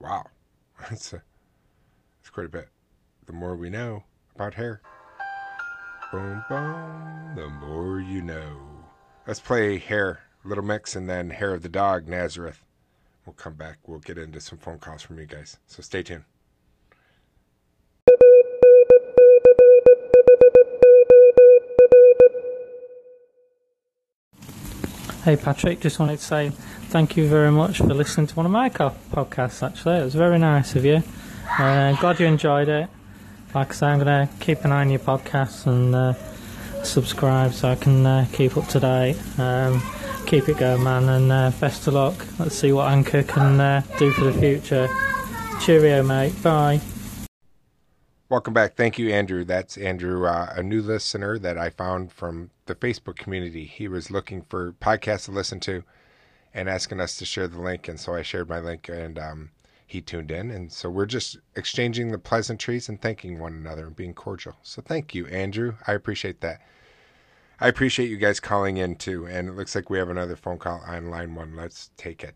Wow, 0.00 0.26
that's, 0.80 1.12
a, 1.12 1.22
that's 2.20 2.30
quite 2.30 2.46
a 2.46 2.50
bit. 2.50 2.68
The 3.26 3.32
more 3.32 3.56
we 3.56 3.70
know 3.70 4.04
about 4.34 4.54
hair. 4.54 4.80
Boom, 6.12 6.44
boom. 6.48 7.32
The 7.36 7.48
more 7.48 8.00
you 8.00 8.22
know. 8.22 8.60
Let's 9.26 9.40
play 9.40 9.78
Hair, 9.78 10.20
Little 10.44 10.64
Mix, 10.64 10.94
and 10.94 11.08
then 11.08 11.30
Hair 11.30 11.54
of 11.54 11.62
the 11.62 11.68
Dog, 11.68 12.06
Nazareth. 12.06 12.62
We'll 13.24 13.34
come 13.34 13.54
back. 13.54 13.78
We'll 13.86 13.98
get 13.98 14.18
into 14.18 14.40
some 14.40 14.58
phone 14.58 14.78
calls 14.78 15.02
from 15.02 15.18
you 15.18 15.26
guys. 15.26 15.58
So 15.66 15.82
stay 15.82 16.02
tuned. 16.04 16.24
Hey 25.26 25.34
Patrick, 25.34 25.80
just 25.80 25.98
wanted 25.98 26.20
to 26.20 26.24
say 26.24 26.50
thank 26.90 27.16
you 27.16 27.26
very 27.26 27.50
much 27.50 27.78
for 27.78 27.92
listening 27.92 28.28
to 28.28 28.34
one 28.36 28.46
of 28.46 28.52
my 28.52 28.68
podcasts. 28.68 29.60
Actually, 29.60 29.96
it 29.96 30.04
was 30.04 30.14
very 30.14 30.38
nice 30.38 30.76
of 30.76 30.84
you. 30.84 31.02
Uh, 31.58 31.96
glad 31.96 32.20
you 32.20 32.26
enjoyed 32.26 32.68
it. 32.68 32.88
Like 33.52 33.70
I 33.70 33.74
say, 33.74 33.86
I'm 33.88 33.98
going 33.98 34.28
to 34.28 34.32
keep 34.38 34.64
an 34.64 34.70
eye 34.70 34.82
on 34.82 34.90
your 34.90 35.00
podcasts 35.00 35.66
and 35.66 35.92
uh, 35.96 36.12
subscribe 36.84 37.54
so 37.54 37.70
I 37.70 37.74
can 37.74 38.06
uh, 38.06 38.26
keep 38.32 38.56
up 38.56 38.68
to 38.68 38.78
date. 38.78 39.16
Um, 39.36 39.82
keep 40.26 40.48
it 40.48 40.58
going, 40.58 40.84
man, 40.84 41.08
and 41.08 41.32
uh, 41.32 41.50
best 41.58 41.88
of 41.88 41.94
luck. 41.94 42.24
Let's 42.38 42.56
see 42.56 42.70
what 42.70 42.86
Anchor 42.92 43.24
can 43.24 43.60
uh, 43.60 43.82
do 43.98 44.12
for 44.12 44.26
the 44.26 44.32
future. 44.32 44.88
Cheerio, 45.60 46.04
mate. 46.04 46.40
Bye. 46.40 46.80
Welcome 48.28 48.54
back. 48.54 48.74
Thank 48.74 48.98
you, 48.98 49.10
Andrew. 49.10 49.44
That's 49.44 49.78
Andrew, 49.78 50.26
uh, 50.26 50.52
a 50.56 50.60
new 50.60 50.82
listener 50.82 51.38
that 51.38 51.56
I 51.56 51.70
found 51.70 52.10
from 52.10 52.50
the 52.64 52.74
Facebook 52.74 53.14
community. 53.14 53.66
He 53.66 53.86
was 53.86 54.10
looking 54.10 54.42
for 54.42 54.72
podcasts 54.72 55.26
to 55.26 55.30
listen 55.30 55.60
to 55.60 55.84
and 56.52 56.68
asking 56.68 57.00
us 57.00 57.14
to 57.18 57.24
share 57.24 57.46
the 57.46 57.60
link. 57.60 57.86
And 57.86 58.00
so 58.00 58.16
I 58.16 58.22
shared 58.22 58.48
my 58.48 58.58
link 58.58 58.88
and 58.88 59.16
um, 59.16 59.50
he 59.86 60.00
tuned 60.00 60.32
in. 60.32 60.50
And 60.50 60.72
so 60.72 60.90
we're 60.90 61.06
just 61.06 61.38
exchanging 61.54 62.10
the 62.10 62.18
pleasantries 62.18 62.88
and 62.88 63.00
thanking 63.00 63.38
one 63.38 63.52
another 63.52 63.86
and 63.86 63.94
being 63.94 64.12
cordial. 64.12 64.56
So 64.60 64.82
thank 64.82 65.14
you, 65.14 65.28
Andrew. 65.28 65.74
I 65.86 65.92
appreciate 65.92 66.40
that. 66.40 66.60
I 67.60 67.68
appreciate 67.68 68.10
you 68.10 68.16
guys 68.16 68.40
calling 68.40 68.76
in 68.76 68.96
too. 68.96 69.28
And 69.28 69.48
it 69.48 69.54
looks 69.54 69.76
like 69.76 69.88
we 69.88 69.98
have 69.98 70.10
another 70.10 70.34
phone 70.34 70.58
call 70.58 70.82
on 70.84 71.10
line 71.10 71.36
one. 71.36 71.54
Let's 71.54 71.92
take 71.96 72.24
it. 72.24 72.34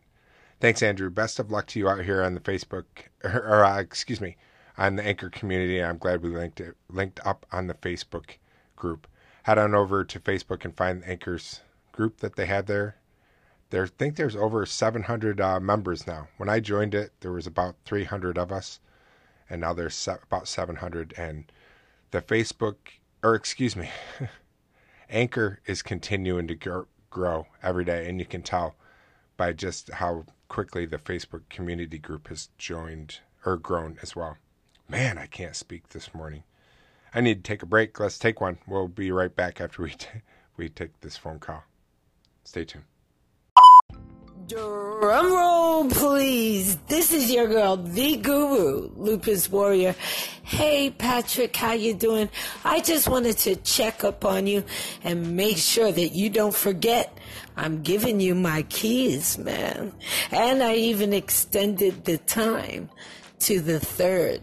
Thanks, 0.61 0.85
Andrew. 0.85 1.11
Best 1.11 1.41
of 1.41 1.51
luck 1.51 1.67
to 1.67 1.81
you 1.81 1.89
out 1.89 2.05
here 2.05 2.23
on 2.23 2.35
the 2.35 2.41
Facebook, 2.41 2.85
or, 3.25 3.41
or 3.45 3.65
uh, 3.65 3.81
excuse 3.81 4.21
me, 4.21 4.37
on 4.81 4.97
the 4.97 5.05
Anchor 5.05 5.29
community. 5.29 5.81
I'm 5.81 5.99
glad 5.99 6.23
we 6.23 6.31
linked 6.31 6.59
it, 6.59 6.75
linked 6.89 7.21
up 7.25 7.45
on 7.53 7.67
the 7.67 7.75
Facebook 7.75 8.39
group. 8.77 9.07
Head 9.43 9.59
on 9.59 9.75
over 9.75 10.05
to 10.05 10.19
Facebook 10.19 10.65
and 10.65 10.75
find 10.75 11.03
the 11.03 11.09
Anchor's 11.09 11.61
group 11.93 12.21
that 12.21 12.37
they 12.37 12.47
had 12.47 12.67
there. 12.67 12.97
There, 13.69 13.85
I 13.85 13.89
think 13.99 14.17
there's 14.17 14.35
over 14.35 14.65
700 14.65 15.41
uh, 15.41 15.61
members 15.61 16.07
now. 16.07 16.29
When 16.39 16.49
I 16.49 16.61
joined 16.61 16.95
it, 16.95 17.13
there 17.21 17.31
was 17.31 17.47
about 17.47 17.77
300 17.85 18.39
of 18.39 18.51
us, 18.51 18.81
and 19.51 19.61
now 19.61 19.75
there's 19.75 19.95
se- 19.95 20.17
about 20.25 20.49
700. 20.49 21.15
And 21.17 21.53
the 22.11 22.23
Facebook, 22.23 22.77
or 23.23 23.35
excuse 23.35 23.77
me, 23.77 23.91
Anchor 25.11 25.61
is 25.67 25.83
continuing 25.83 26.49
to 26.49 26.55
gr- 26.55 26.81
grow 27.11 27.47
every 27.63 27.85
day, 27.85 28.09
and 28.09 28.19
you 28.19 28.25
can 28.25 28.43
tell 28.43 28.77
by 29.37 29.53
just 29.53 29.91
how 29.91 30.25
quickly 30.49 30.87
the 30.87 30.99
Facebook 30.99 31.43
community 31.51 31.99
group 31.99 32.29
has 32.29 32.49
joined 32.57 33.19
or 33.45 33.57
grown 33.57 33.99
as 34.03 34.17
well. 34.17 34.39
Man, 34.91 35.19
I 35.19 35.27
can't 35.27 35.55
speak 35.55 35.91
this 35.91 36.13
morning. 36.13 36.43
I 37.15 37.21
need 37.21 37.45
to 37.45 37.49
take 37.49 37.63
a 37.63 37.67
break. 37.67 38.01
Let's 38.01 38.19
take 38.19 38.41
one. 38.41 38.59
We'll 38.67 38.89
be 38.89 39.13
right 39.13 39.35
back 39.35 39.61
after 39.61 39.83
we 39.83 39.91
t- 39.99 40.09
we 40.57 40.69
take 40.69 41.01
this 41.01 41.17
phone 41.17 41.39
call. 41.39 41.63
Stay 42.43 42.65
tuned. 42.65 42.83
Drum 44.49 45.33
roll, 45.33 45.89
please. 45.89 46.77
This 46.89 47.13
is 47.13 47.31
your 47.31 47.47
girl, 47.47 47.77
the 47.77 48.17
Guru, 48.17 48.91
Lupus 48.97 49.49
Warrior. 49.49 49.95
Hey, 50.43 50.91
Patrick, 50.91 51.55
how 51.55 51.75
you 51.75 51.95
doing? 51.95 52.29
I 52.65 52.81
just 52.81 53.09
wanted 53.09 53.39
to 53.39 53.55
check 53.55 54.03
up 54.03 54.25
on 54.25 54.49
you 54.49 54.65
and 55.05 55.37
make 55.37 55.59
sure 55.59 55.93
that 55.93 56.09
you 56.09 56.31
don't 56.31 56.55
forget. 56.55 57.17
I'm 57.57 57.83
giving 57.83 58.19
you 58.19 58.35
my 58.35 58.63
keys, 58.63 59.39
man. 59.39 59.93
And 60.33 60.65
I 60.65 60.75
even 60.75 61.13
extended 61.13 62.05
the 62.07 62.19
time 62.19 62.91
to 63.41 63.61
the 63.61 63.79
3rd 63.79 64.41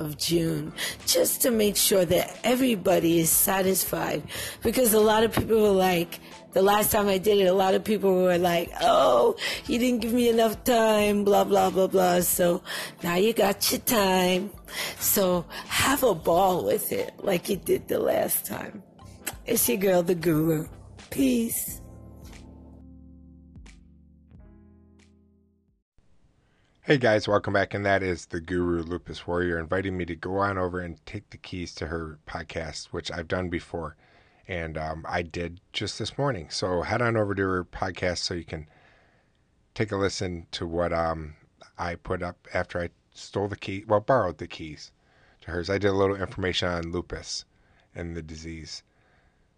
of 0.00 0.18
June 0.18 0.72
just 1.06 1.42
to 1.42 1.50
make 1.50 1.76
sure 1.76 2.04
that 2.04 2.38
everybody 2.42 3.20
is 3.20 3.30
satisfied 3.30 4.22
because 4.62 4.94
a 4.94 5.00
lot 5.00 5.22
of 5.22 5.32
people 5.32 5.60
were 5.60 5.68
like, 5.68 6.18
the 6.52 6.62
last 6.62 6.90
time 6.90 7.06
I 7.06 7.18
did 7.18 7.38
it, 7.38 7.44
a 7.44 7.52
lot 7.52 7.74
of 7.74 7.84
people 7.84 8.22
were 8.22 8.38
like, 8.38 8.70
oh, 8.80 9.36
you 9.66 9.78
didn't 9.78 10.00
give 10.00 10.12
me 10.12 10.28
enough 10.28 10.64
time, 10.64 11.22
blah, 11.22 11.44
blah, 11.44 11.70
blah, 11.70 11.86
blah. 11.86 12.20
So 12.20 12.62
now 13.02 13.14
you 13.14 13.32
got 13.32 13.70
your 13.70 13.80
time. 13.80 14.50
So 14.98 15.44
have 15.66 16.02
a 16.02 16.14
ball 16.14 16.64
with 16.64 16.90
it 16.90 17.12
like 17.18 17.48
you 17.48 17.56
did 17.56 17.86
the 17.86 18.00
last 18.00 18.46
time. 18.46 18.82
It's 19.46 19.68
your 19.68 19.78
girl, 19.78 20.02
the 20.02 20.16
guru. 20.16 20.66
Peace. 21.10 21.80
Hey 26.82 26.96
guys, 26.96 27.28
welcome 27.28 27.52
back, 27.52 27.74
and 27.74 27.84
that 27.84 28.02
is 28.02 28.24
the 28.24 28.40
Guru 28.40 28.82
Lupus 28.82 29.26
Warrior 29.26 29.58
inviting 29.58 29.98
me 29.98 30.06
to 30.06 30.16
go 30.16 30.38
on 30.38 30.56
over 30.56 30.80
and 30.80 31.04
take 31.04 31.28
the 31.28 31.36
keys 31.36 31.74
to 31.74 31.88
her 31.88 32.18
podcast, 32.26 32.86
which 32.86 33.12
I've 33.12 33.28
done 33.28 33.50
before, 33.50 33.96
and 34.48 34.78
um, 34.78 35.04
I 35.06 35.20
did 35.20 35.60
just 35.74 35.98
this 35.98 36.16
morning. 36.16 36.48
So 36.48 36.80
head 36.80 37.02
on 37.02 37.18
over 37.18 37.34
to 37.34 37.42
her 37.42 37.64
podcast 37.66 38.18
so 38.20 38.32
you 38.32 38.46
can 38.46 38.66
take 39.74 39.92
a 39.92 39.96
listen 39.96 40.46
to 40.52 40.66
what 40.66 40.90
um, 40.90 41.34
I 41.76 41.96
put 41.96 42.22
up 42.22 42.48
after 42.54 42.80
I 42.80 42.88
stole 43.12 43.48
the 43.48 43.56
key, 43.56 43.84
well, 43.86 44.00
borrowed 44.00 44.38
the 44.38 44.46
keys 44.46 44.90
to 45.42 45.50
hers. 45.50 45.68
I 45.68 45.76
did 45.76 45.88
a 45.88 45.92
little 45.92 46.16
information 46.16 46.68
on 46.68 46.92
lupus 46.92 47.44
and 47.94 48.16
the 48.16 48.22
disease. 48.22 48.84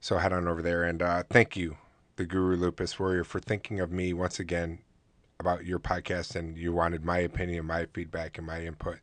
So 0.00 0.18
head 0.18 0.32
on 0.32 0.48
over 0.48 0.60
there, 0.60 0.82
and 0.82 1.00
uh, 1.00 1.22
thank 1.30 1.56
you, 1.56 1.76
the 2.16 2.26
Guru 2.26 2.56
Lupus 2.56 2.98
Warrior, 2.98 3.22
for 3.22 3.38
thinking 3.38 3.78
of 3.78 3.92
me 3.92 4.12
once 4.12 4.40
again 4.40 4.80
about 5.40 5.64
your 5.64 5.78
podcast 5.78 6.36
and 6.36 6.56
you 6.56 6.72
wanted 6.72 7.04
my 7.04 7.18
opinion, 7.18 7.66
my 7.66 7.86
feedback, 7.92 8.38
and 8.38 8.46
my 8.46 8.62
input. 8.62 8.98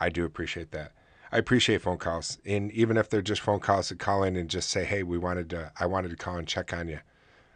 I 0.00 0.08
do 0.08 0.24
appreciate 0.24 0.72
that. 0.72 0.92
I 1.32 1.38
appreciate 1.38 1.82
phone 1.82 1.98
calls, 1.98 2.38
and 2.44 2.70
even 2.72 2.96
if 2.96 3.10
they're 3.10 3.22
just 3.22 3.40
phone 3.40 3.60
calls 3.60 3.88
to 3.88 3.96
call 3.96 4.22
in 4.22 4.36
and 4.36 4.48
just 4.48 4.70
say, 4.70 4.84
"Hey, 4.84 5.02
we 5.02 5.18
wanted 5.18 5.50
to, 5.50 5.72
I 5.78 5.86
wanted 5.86 6.10
to 6.10 6.16
call 6.16 6.36
and 6.36 6.46
check 6.46 6.72
on 6.72 6.88
you," 6.88 7.00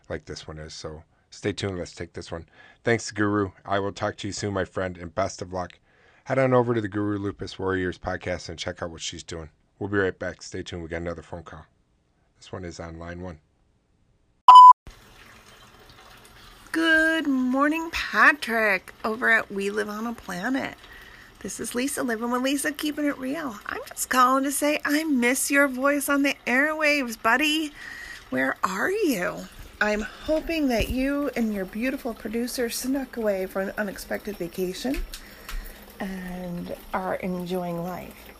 like 0.08 0.24
this 0.24 0.46
one 0.46 0.58
is. 0.58 0.74
So 0.74 1.04
stay 1.30 1.52
tuned. 1.52 1.78
Let's 1.78 1.94
take 1.94 2.12
this 2.12 2.32
one. 2.32 2.46
Thanks, 2.82 3.10
Guru. 3.10 3.52
I 3.64 3.78
will 3.78 3.92
talk 3.92 4.16
to 4.18 4.26
you 4.26 4.32
soon, 4.32 4.54
my 4.54 4.64
friend, 4.64 4.98
and 4.98 5.14
best 5.14 5.40
of 5.40 5.52
luck. 5.52 5.78
Head 6.24 6.38
on 6.38 6.52
over 6.52 6.74
to 6.74 6.80
the 6.80 6.88
Guru 6.88 7.18
Lupus 7.18 7.58
Warriors 7.58 7.98
podcast 7.98 8.48
and 8.48 8.58
check 8.58 8.82
out 8.82 8.90
what 8.90 9.00
she's 9.00 9.22
doing. 9.22 9.50
We'll 9.78 9.88
be 9.88 9.98
right 9.98 10.18
back. 10.18 10.42
Stay 10.42 10.62
tuned. 10.62 10.82
We 10.82 10.88
got 10.88 10.98
another 10.98 11.22
phone 11.22 11.44
call. 11.44 11.66
This 12.36 12.52
one 12.52 12.64
is 12.64 12.80
on 12.80 12.98
line 12.98 13.22
one. 13.22 13.40
Good 16.72 17.26
morning, 17.26 17.90
Patrick, 17.90 18.94
over 19.04 19.28
at 19.28 19.50
We 19.50 19.70
Live 19.70 19.88
on 19.88 20.06
a 20.06 20.14
Planet. 20.14 20.76
This 21.40 21.58
is 21.58 21.74
Lisa, 21.74 22.04
living 22.04 22.30
with 22.30 22.42
Lisa, 22.42 22.70
keeping 22.70 23.06
it 23.06 23.18
real. 23.18 23.58
I'm 23.66 23.80
just 23.88 24.08
calling 24.08 24.44
to 24.44 24.52
say 24.52 24.78
I 24.84 25.02
miss 25.02 25.50
your 25.50 25.66
voice 25.66 26.08
on 26.08 26.22
the 26.22 26.36
airwaves, 26.46 27.20
buddy. 27.20 27.72
Where 28.30 28.54
are 28.62 28.88
you? 28.88 29.48
I'm 29.80 30.02
hoping 30.02 30.68
that 30.68 30.90
you 30.90 31.32
and 31.34 31.52
your 31.52 31.64
beautiful 31.64 32.14
producer 32.14 32.70
snuck 32.70 33.16
away 33.16 33.46
for 33.46 33.62
an 33.62 33.72
unexpected 33.76 34.36
vacation 34.36 35.02
and 35.98 36.76
are 36.94 37.16
enjoying 37.16 37.82
life. 37.82 38.30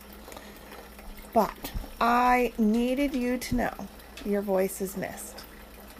But 1.33 1.73
I 1.99 2.53
needed 2.57 3.13
you 3.13 3.37
to 3.37 3.55
know 3.55 3.73
your 4.23 4.41
voice 4.41 4.79
is 4.79 4.95
missed. 4.95 5.43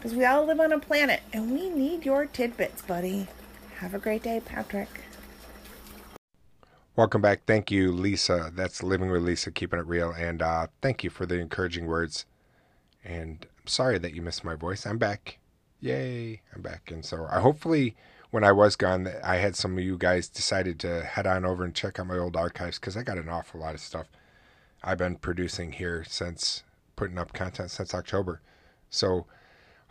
Because 0.02 0.18
we 0.18 0.24
all 0.24 0.44
live 0.44 0.58
on 0.58 0.72
a 0.72 0.80
planet 0.80 1.20
and 1.32 1.52
we 1.52 1.68
need 1.68 2.04
your 2.04 2.26
tidbits, 2.26 2.82
buddy. 2.82 3.28
Have 3.76 3.94
a 3.94 4.00
great 4.00 4.24
day, 4.24 4.42
Patrick. 4.44 4.88
Welcome 6.96 7.22
back. 7.22 7.42
Thank 7.46 7.70
you, 7.70 7.92
Lisa. 7.92 8.50
That's 8.52 8.82
Living 8.82 9.12
with 9.12 9.22
Lisa, 9.22 9.52
keeping 9.52 9.78
it 9.78 9.86
real. 9.86 10.10
And 10.10 10.42
uh, 10.42 10.66
thank 10.80 11.04
you 11.04 11.10
for 11.10 11.24
the 11.24 11.38
encouraging 11.38 11.86
words. 11.86 12.26
And 13.04 13.46
I'm 13.60 13.68
sorry 13.68 13.96
that 13.98 14.12
you 14.12 14.22
missed 14.22 14.42
my 14.42 14.56
voice. 14.56 14.86
I'm 14.86 14.98
back. 14.98 15.38
Yay, 15.78 16.42
I'm 16.52 16.62
back. 16.62 16.90
And 16.90 17.04
so 17.04 17.28
I 17.30 17.38
hopefully 17.38 17.94
when 18.32 18.42
I 18.42 18.50
was 18.50 18.74
gone, 18.74 19.08
I 19.22 19.36
had 19.36 19.54
some 19.54 19.78
of 19.78 19.84
you 19.84 19.96
guys 19.96 20.28
decided 20.28 20.80
to 20.80 21.04
head 21.04 21.28
on 21.28 21.44
over 21.44 21.62
and 21.62 21.76
check 21.76 22.00
out 22.00 22.08
my 22.08 22.18
old 22.18 22.36
archives 22.36 22.80
because 22.80 22.96
I 22.96 23.04
got 23.04 23.18
an 23.18 23.28
awful 23.28 23.60
lot 23.60 23.74
of 23.74 23.80
stuff 23.80 24.08
I've 24.82 24.98
been 24.98 25.14
producing 25.14 25.70
here 25.70 26.04
since 26.08 26.64
putting 26.96 27.18
up 27.18 27.32
content 27.32 27.70
since 27.70 27.94
October. 27.94 28.40
So 28.90 29.26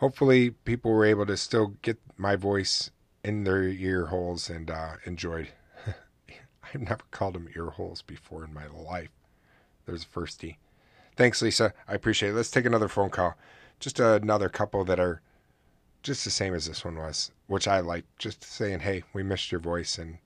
hopefully 0.01 0.49
people 0.49 0.91
were 0.91 1.05
able 1.05 1.27
to 1.27 1.37
still 1.37 1.75
get 1.83 1.97
my 2.17 2.35
voice 2.35 2.89
in 3.23 3.43
their 3.43 3.63
ear 3.63 4.07
holes 4.07 4.49
and 4.49 4.69
uh, 4.69 4.93
enjoyed. 5.05 5.49
I've 6.63 6.81
never 6.81 7.03
called 7.11 7.35
them 7.35 7.47
ear 7.55 7.69
holes 7.69 8.01
before 8.01 8.43
in 8.43 8.53
my 8.53 8.67
life. 8.67 9.11
There's 9.85 10.03
a 10.03 10.07
firsty. 10.07 10.57
Thanks, 11.15 11.41
Lisa. 11.41 11.73
I 11.87 11.93
appreciate 11.93 12.29
it. 12.29 12.33
Let's 12.33 12.49
take 12.49 12.65
another 12.65 12.87
phone 12.87 13.11
call. 13.11 13.35
Just 13.79 13.99
another 13.99 14.49
couple 14.49 14.83
that 14.85 14.99
are 14.99 15.21
just 16.01 16.23
the 16.23 16.31
same 16.31 16.55
as 16.55 16.65
this 16.65 16.83
one 16.83 16.95
was, 16.95 17.31
which 17.45 17.67
I 17.67 17.79
like. 17.79 18.05
Just 18.17 18.43
saying, 18.43 18.79
hey, 18.79 19.03
we 19.13 19.21
missed 19.21 19.51
your 19.51 19.61
voice 19.61 19.99
and 19.99 20.17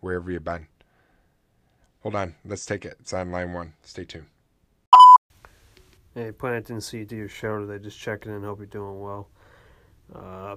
wherever 0.00 0.30
you've 0.30 0.44
been. 0.44 0.68
Hold 2.02 2.14
on. 2.14 2.36
Let's 2.44 2.66
take 2.66 2.84
it. 2.84 2.96
It's 3.00 3.12
on 3.12 3.32
line 3.32 3.52
one. 3.52 3.72
Stay 3.82 4.04
tuned. 4.04 4.26
Hey, 6.18 6.32
Planet 6.32 6.64
didn't 6.64 6.82
see 6.82 6.98
you 6.98 7.04
do 7.04 7.14
your 7.14 7.28
show 7.28 7.60
today. 7.64 7.80
Just 7.80 7.96
checking 7.96 8.34
in. 8.34 8.42
Hope 8.42 8.58
you're 8.58 8.66
doing 8.66 8.98
well. 8.98 9.28
Uh, 10.12 10.56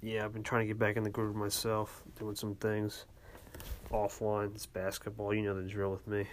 yeah, 0.00 0.24
I've 0.24 0.32
been 0.32 0.42
trying 0.42 0.62
to 0.62 0.66
get 0.66 0.78
back 0.78 0.96
in 0.96 1.02
the 1.02 1.10
groove 1.10 1.36
myself, 1.36 2.02
doing 2.18 2.34
some 2.34 2.54
things 2.54 3.04
offline. 3.90 4.54
It's 4.54 4.64
basketball. 4.64 5.34
You 5.34 5.42
know 5.42 5.54
the 5.54 5.68
drill 5.68 5.90
with 5.90 6.06
me. 6.06 6.26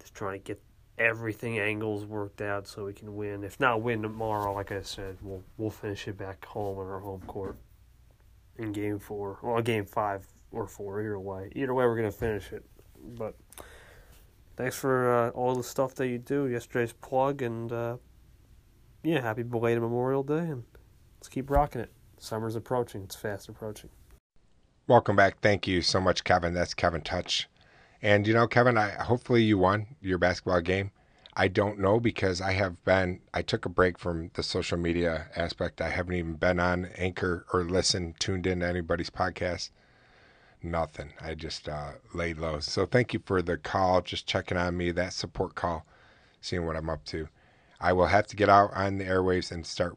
Just 0.00 0.14
trying 0.14 0.40
to 0.40 0.44
get 0.44 0.60
everything 0.98 1.60
angles 1.60 2.04
worked 2.04 2.40
out 2.40 2.66
so 2.66 2.86
we 2.86 2.92
can 2.92 3.14
win. 3.14 3.44
If 3.44 3.60
not 3.60 3.82
win 3.82 4.02
tomorrow, 4.02 4.52
like 4.52 4.72
I 4.72 4.82
said, 4.82 5.18
we'll 5.22 5.44
we'll 5.58 5.70
finish 5.70 6.08
it 6.08 6.18
back 6.18 6.44
home 6.44 6.76
on 6.78 6.88
our 6.88 6.98
home 6.98 7.22
court 7.28 7.56
in 8.56 8.72
game 8.72 8.98
four. 8.98 9.38
Well, 9.44 9.62
game 9.62 9.86
five 9.86 10.26
or 10.50 10.66
four, 10.66 11.00
either 11.00 11.20
way. 11.20 11.52
Either 11.54 11.72
way, 11.72 11.84
we're 11.84 11.94
gonna 11.94 12.10
finish 12.10 12.50
it. 12.50 12.64
But 13.16 13.36
thanks 14.56 14.76
for 14.76 15.12
uh, 15.12 15.30
all 15.30 15.54
the 15.54 15.62
stuff 15.62 15.94
that 15.96 16.08
you 16.08 16.18
do. 16.18 16.46
Yesterday's 16.46 16.92
plug, 16.92 17.42
and 17.42 17.72
uh, 17.72 17.96
yeah, 19.02 19.20
happy 19.20 19.42
belated 19.42 19.82
Memorial 19.82 20.22
Day, 20.22 20.38
and 20.38 20.64
let's 21.18 21.28
keep 21.28 21.50
rocking 21.50 21.80
it. 21.80 21.92
Summer's 22.18 22.56
approaching. 22.56 23.02
It's 23.02 23.16
fast 23.16 23.48
approaching. 23.48 23.90
Welcome 24.88 25.16
back. 25.16 25.40
Thank 25.40 25.66
you 25.66 25.82
so 25.82 26.00
much, 26.00 26.24
Kevin. 26.24 26.54
That's 26.54 26.74
Kevin 26.74 27.02
Touch. 27.02 27.48
And 28.02 28.26
you 28.26 28.34
know, 28.34 28.46
Kevin, 28.46 28.78
I 28.78 28.90
hopefully 28.90 29.42
you 29.42 29.58
won 29.58 29.86
your 30.00 30.18
basketball 30.18 30.60
game. 30.60 30.90
I 31.38 31.48
don't 31.48 31.78
know 31.78 32.00
because 32.00 32.40
I 32.40 32.52
have 32.52 32.82
been 32.84 33.20
I 33.34 33.42
took 33.42 33.66
a 33.66 33.68
break 33.68 33.98
from 33.98 34.30
the 34.34 34.42
social 34.42 34.78
media 34.78 35.28
aspect. 35.36 35.80
I 35.80 35.90
haven't 35.90 36.14
even 36.14 36.34
been 36.34 36.58
on 36.58 36.86
Anchor 36.96 37.44
or 37.52 37.64
listened, 37.64 38.18
tuned 38.18 38.46
in 38.46 38.60
to 38.60 38.66
anybody's 38.66 39.10
podcast. 39.10 39.70
Nothing. 40.62 41.12
I 41.20 41.34
just 41.34 41.68
uh, 41.68 41.92
laid 42.14 42.38
low. 42.38 42.60
So 42.60 42.86
thank 42.86 43.12
you 43.12 43.20
for 43.24 43.42
the 43.42 43.56
call, 43.56 44.00
just 44.00 44.26
checking 44.26 44.56
on 44.56 44.76
me, 44.76 44.90
that 44.92 45.12
support 45.12 45.54
call, 45.54 45.86
seeing 46.40 46.66
what 46.66 46.76
I'm 46.76 46.90
up 46.90 47.04
to. 47.06 47.28
I 47.80 47.92
will 47.92 48.06
have 48.06 48.26
to 48.28 48.36
get 48.36 48.48
out 48.48 48.72
on 48.74 48.98
the 48.98 49.04
airwaves 49.04 49.52
and 49.52 49.66
start 49.66 49.96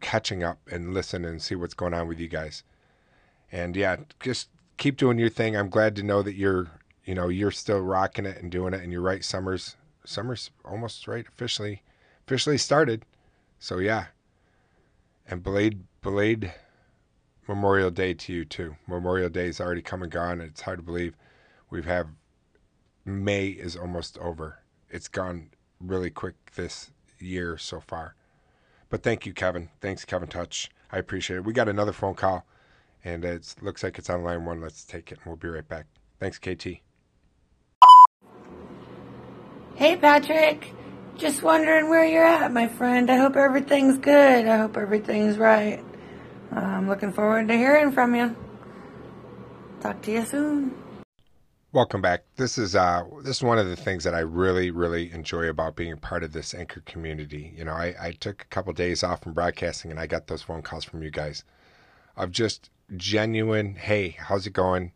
catching 0.00 0.42
up 0.42 0.58
and 0.70 0.94
listen 0.94 1.24
and 1.24 1.42
see 1.42 1.54
what's 1.54 1.74
going 1.74 1.94
on 1.94 2.06
with 2.06 2.20
you 2.20 2.28
guys. 2.28 2.62
And 3.50 3.74
yeah, 3.74 3.96
just 4.20 4.48
keep 4.76 4.96
doing 4.96 5.18
your 5.18 5.30
thing. 5.30 5.56
I'm 5.56 5.70
glad 5.70 5.96
to 5.96 6.02
know 6.02 6.22
that 6.22 6.34
you're, 6.34 6.70
you 7.04 7.14
know, 7.14 7.28
you're 7.28 7.50
still 7.50 7.80
rocking 7.80 8.26
it 8.26 8.40
and 8.40 8.50
doing 8.50 8.74
it. 8.74 8.82
And 8.82 8.92
you're 8.92 9.00
right, 9.00 9.24
summer's 9.24 9.76
summer's 10.04 10.50
almost 10.64 11.06
right 11.08 11.26
officially, 11.26 11.82
officially 12.26 12.58
started. 12.58 13.04
So 13.58 13.78
yeah. 13.78 14.06
And 15.26 15.42
Blade 15.42 15.82
Blade 16.02 16.52
Memorial 17.48 17.90
Day 17.90 18.12
to 18.12 18.32
you 18.32 18.44
too. 18.44 18.76
Memorial 18.86 19.30
Day 19.30 19.48
is 19.48 19.58
already 19.60 19.80
come 19.80 20.02
and 20.02 20.12
gone. 20.12 20.40
It's 20.42 20.60
hard 20.60 20.78
to 20.80 20.82
believe 20.82 21.16
we've 21.70 21.86
have 21.86 22.08
May 23.06 23.48
is 23.48 23.74
almost 23.74 24.18
over. 24.18 24.58
It's 24.90 25.08
gone 25.08 25.48
really 25.80 26.10
quick 26.10 26.34
this 26.54 26.90
year 27.18 27.56
so 27.56 27.80
far. 27.80 28.14
But 28.90 29.02
thank 29.02 29.24
you, 29.24 29.32
Kevin. 29.32 29.70
Thanks, 29.80 30.04
Kevin 30.04 30.28
Touch. 30.28 30.70
I 30.92 30.98
appreciate 30.98 31.38
it. 31.38 31.44
We 31.44 31.54
got 31.54 31.68
another 31.68 31.92
phone 31.92 32.14
call, 32.14 32.46
and 33.02 33.24
it 33.24 33.54
looks 33.62 33.82
like 33.82 33.98
it's 33.98 34.10
on 34.10 34.22
line 34.22 34.44
one. 34.44 34.60
Let's 34.60 34.84
take 34.84 35.10
it, 35.10 35.18
and 35.18 35.26
we'll 35.26 35.36
be 35.36 35.48
right 35.48 35.66
back. 35.66 35.86
Thanks, 36.20 36.38
KT. 36.38 36.80
Hey, 39.74 39.96
Patrick. 39.96 40.74
Just 41.16 41.42
wondering 41.42 41.88
where 41.88 42.04
you're 42.04 42.24
at, 42.24 42.52
my 42.52 42.68
friend. 42.68 43.10
I 43.10 43.16
hope 43.16 43.36
everything's 43.36 43.98
good. 43.98 44.46
I 44.46 44.58
hope 44.58 44.76
everything's 44.76 45.38
right. 45.38 45.82
I'm 46.52 46.88
looking 46.88 47.12
forward 47.12 47.48
to 47.48 47.56
hearing 47.56 47.92
from 47.92 48.14
you. 48.14 48.36
Talk 49.80 50.00
to 50.02 50.12
you 50.12 50.24
soon. 50.24 50.74
Welcome 51.72 52.00
back. 52.00 52.24
This 52.36 52.56
is 52.56 52.74
uh 52.74 53.04
this 53.22 53.36
is 53.36 53.42
one 53.42 53.58
of 53.58 53.68
the 53.68 53.76
things 53.76 54.02
that 54.04 54.14
I 54.14 54.20
really 54.20 54.70
really 54.70 55.12
enjoy 55.12 55.48
about 55.48 55.76
being 55.76 55.92
a 55.92 55.98
part 55.98 56.22
of 56.22 56.32
this 56.32 56.54
anchor 56.54 56.80
community. 56.86 57.52
You 57.56 57.64
know, 57.64 57.72
I, 57.72 57.94
I 58.00 58.12
took 58.12 58.42
a 58.42 58.46
couple 58.46 58.72
days 58.72 59.02
off 59.02 59.22
from 59.22 59.34
broadcasting 59.34 59.90
and 59.90 60.00
I 60.00 60.06
got 60.06 60.26
those 60.26 60.42
phone 60.42 60.62
calls 60.62 60.84
from 60.84 61.02
you 61.02 61.10
guys 61.10 61.44
of 62.16 62.32
just 62.32 62.70
genuine, 62.96 63.74
hey, 63.74 64.16
how's 64.18 64.46
it 64.46 64.54
going? 64.54 64.92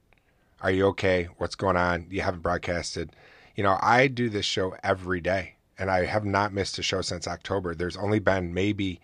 Are 0.63 0.71
you 0.71 0.87
okay? 0.87 1.29
What's 1.37 1.57
going 1.57 1.77
on? 1.77 2.07
You 2.09 2.23
haven't 2.23 2.43
broadcasted. 2.43 3.15
You 3.55 3.65
know, 3.65 3.79
I 3.81 4.07
do 4.07 4.31
this 4.31 4.47
show 4.47 4.75
every 4.83 5.21
day 5.21 5.57
and 5.79 5.91
I 5.91 6.07
have 6.07 6.25
not 6.25 6.55
missed 6.55 6.79
a 6.79 6.83
show 6.83 7.03
since 7.03 7.29
October. 7.29 7.75
There's 7.75 7.99
only 7.99 8.19
been 8.19 8.55
maybe 8.55 9.01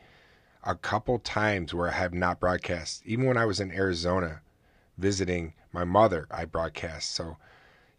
a 0.64 0.74
couple 0.74 1.18
times 1.18 1.72
where 1.72 1.88
I 1.88 1.92
have 1.92 2.14
not 2.14 2.40
broadcast. 2.40 3.02
Even 3.04 3.26
when 3.26 3.36
I 3.36 3.44
was 3.44 3.60
in 3.60 3.72
Arizona 3.72 4.40
visiting 4.96 5.54
my 5.72 5.84
mother, 5.84 6.26
I 6.30 6.44
broadcast. 6.44 7.14
So 7.14 7.36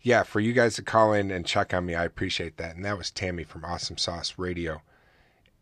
yeah, 0.01 0.23
for 0.23 0.39
you 0.39 0.53
guys 0.53 0.75
to 0.75 0.81
call 0.81 1.13
in 1.13 1.31
and 1.31 1.45
check 1.45 1.73
on 1.73 1.85
me, 1.85 1.95
I 1.95 2.05
appreciate 2.05 2.57
that. 2.57 2.75
And 2.75 2.85
that 2.85 2.97
was 2.97 3.11
Tammy 3.11 3.43
from 3.43 3.65
Awesome 3.65 3.97
Sauce 3.97 4.35
Radio 4.37 4.81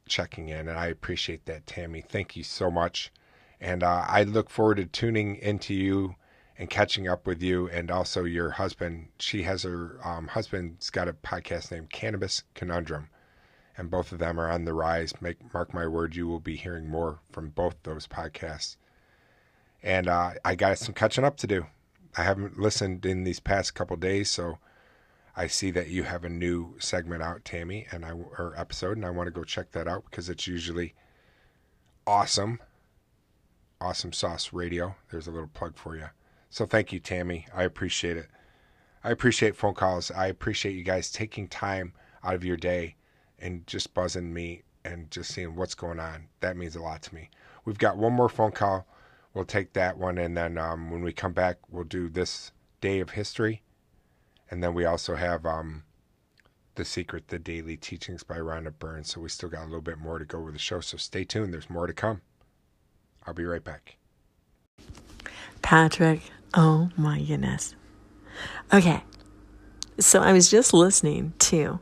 checking 0.08 0.50
in, 0.50 0.68
and 0.68 0.78
I 0.78 0.88
appreciate 0.88 1.46
that, 1.46 1.66
Tammy. 1.66 2.02
Thank 2.02 2.36
you 2.36 2.44
so 2.44 2.72
much. 2.72 3.12
And 3.60 3.84
uh, 3.84 4.06
I 4.08 4.24
look 4.24 4.50
forward 4.50 4.78
to 4.78 4.86
tuning 4.86 5.36
into 5.36 5.74
you 5.74 6.16
and 6.58 6.70
catching 6.70 7.08
up 7.08 7.28
with 7.28 7.42
you, 7.42 7.70
and 7.70 7.92
also 7.92 8.24
your 8.24 8.52
husband. 8.52 9.10
She 9.20 9.44
has 9.44 9.64
her 9.64 10.00
um, 10.04 10.28
husband's 10.28 10.90
got 10.90 11.08
a 11.08 11.14
podcast 11.14 11.72
named 11.72 11.92
Cannabis 11.92 12.44
Conundrum, 12.56 13.10
and 13.78 13.92
both 13.92 14.12
of 14.12 14.20
them 14.20 14.40
are 14.40 14.50
on 14.50 14.66
the 14.66 14.74
rise. 14.74 15.14
Make 15.22 15.54
mark 15.54 15.74
my 15.74 15.88
word, 15.88 16.16
you 16.16 16.28
will 16.28 16.40
be 16.40 16.56
hearing 16.56 16.90
more 16.90 17.20
from 17.32 17.50
both 17.50 17.76
those 17.84 18.08
podcasts. 18.08 18.78
And 19.84 20.08
uh, 20.08 20.32
I 20.44 20.56
got 20.56 20.80
some 20.80 20.96
catching 20.96 21.24
up 21.24 21.38
to 21.38 21.48
do. 21.48 21.68
I 22.18 22.24
haven't 22.24 22.60
listened 22.60 23.06
in 23.06 23.24
these 23.24 23.40
past 23.40 23.76
couple 23.76 23.96
days, 23.96 24.30
so 24.32 24.58
I 25.36 25.46
see 25.46 25.70
that 25.72 25.90
you 25.90 26.04
have 26.04 26.24
a 26.24 26.30
new 26.30 26.76
segment 26.80 27.22
out, 27.22 27.46
Tammy, 27.46 27.86
and 27.92 28.04
I 28.04 28.12
or 28.12 28.56
episode, 28.58 28.98
and 28.98 29.06
I 29.06 29.12
want 29.12 29.28
to 29.28 29.32
go 29.32 29.44
check 29.44 29.72
that 29.74 29.88
out 29.88 30.06
because 30.06 30.30
it's 30.30 30.48
usually 30.48 30.96
awesome. 32.08 32.60
Awesome 33.80 34.12
Sauce 34.12 34.52
Radio. 34.52 34.96
There's 35.12 35.28
a 35.28 35.32
little 35.32 35.52
plug 35.54 35.78
for 35.78 35.96
you. 35.96 36.08
So 36.50 36.66
thank 36.66 36.92
you, 36.92 37.00
Tammy. 37.00 37.46
I 37.54 37.64
appreciate 37.64 38.18
it. 38.18 38.28
I 39.04 39.12
appreciate 39.12 39.56
phone 39.56 39.76
calls. 39.76 40.10
I 40.10 40.26
appreciate 40.26 40.74
you 40.74 40.84
guys 40.84 41.12
taking 41.12 41.48
time 41.48 41.94
out 42.24 42.34
of 42.34 42.44
your 42.44 42.58
day 42.58 42.96
and 43.40 43.66
just 43.68 43.94
buzzing 43.94 44.34
me 44.34 44.64
and 44.84 45.10
just 45.12 45.34
seeing 45.34 45.56
what's 45.56 45.76
going 45.76 46.00
on. 46.00 46.28
That 46.40 46.58
means 46.58 46.76
a 46.76 46.82
lot 46.82 47.02
to 47.04 47.16
me. 47.16 47.30
We've 47.66 47.78
got 47.78 47.98
one 47.98 48.14
more 48.14 48.30
phone 48.30 48.52
call 48.52 48.88
we'll 49.38 49.46
take 49.46 49.74
that 49.74 49.98
one, 49.98 50.18
and 50.18 50.36
then 50.36 50.58
um, 50.58 50.90
when 50.90 51.04
we 51.04 51.14
come 51.14 51.32
back, 51.32 51.58
we'll 51.70 51.84
do 51.84 52.10
this 52.10 52.52
day 52.82 53.00
of 53.00 53.12
history, 53.12 53.62
and 54.50 54.64
then 54.64 54.74
we 54.74 54.84
also 54.84 55.16
have 55.16 55.46
um, 55.46 55.84
the 56.74 56.84
secret, 56.84 57.28
the 57.28 57.38
daily 57.38 57.78
teachings 57.78 58.24
by 58.24 58.38
Rhonda 58.38 58.74
Burns. 58.78 59.14
So 59.14 59.22
we 59.22 59.30
still 59.30 59.50
got 59.50 59.62
a 59.62 59.66
little 59.66 59.82
bit 59.82 60.00
more 60.00 60.18
to 60.18 60.26
go 60.26 60.40
with 60.40 60.54
the 60.54 60.60
show. 60.60 60.80
So 60.80 60.98
stay 60.98 61.24
tuned. 61.24 61.54
There's 61.54 61.70
more 61.70 61.86
to 61.86 61.94
come. 61.94 62.22
I'll 63.28 63.36
be 63.36 63.46
right 63.46 63.64
back. 63.64 63.98
Patrick, 65.62 66.22
oh 66.56 66.90
my 66.98 67.22
goodness. 67.22 67.76
Okay, 68.74 69.04
so 70.00 70.22
I 70.22 70.34
was 70.34 70.50
just 70.50 70.74
listening 70.74 71.34
to 71.40 71.80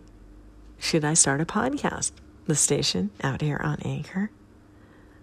Should 0.80 1.06
I 1.06 1.14
Start 1.14 1.42
a 1.42 1.46
Podcast? 1.46 2.12
The 2.46 2.56
station 2.56 3.10
out 3.24 3.42
here 3.42 3.60
on 3.64 3.80
Anchor 3.84 4.30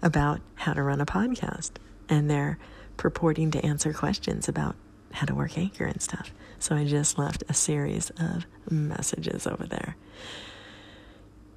about 0.02 0.40
how 0.56 0.72
to 0.72 0.82
run 0.82 1.00
a 1.00 1.06
podcast 1.06 1.72
and 2.08 2.28
they're 2.28 2.58
purporting 2.96 3.50
to 3.52 3.64
answer 3.64 3.92
questions 3.92 4.48
about 4.48 4.74
how 5.12 5.26
to 5.26 5.34
work 5.34 5.56
Anchor 5.56 5.84
and 5.84 6.02
stuff. 6.02 6.32
So 6.58 6.74
I 6.74 6.84
just 6.84 7.18
left 7.18 7.44
a 7.48 7.54
series 7.54 8.10
of 8.10 8.46
messages 8.70 9.46
over 9.46 9.64
there 9.66 9.96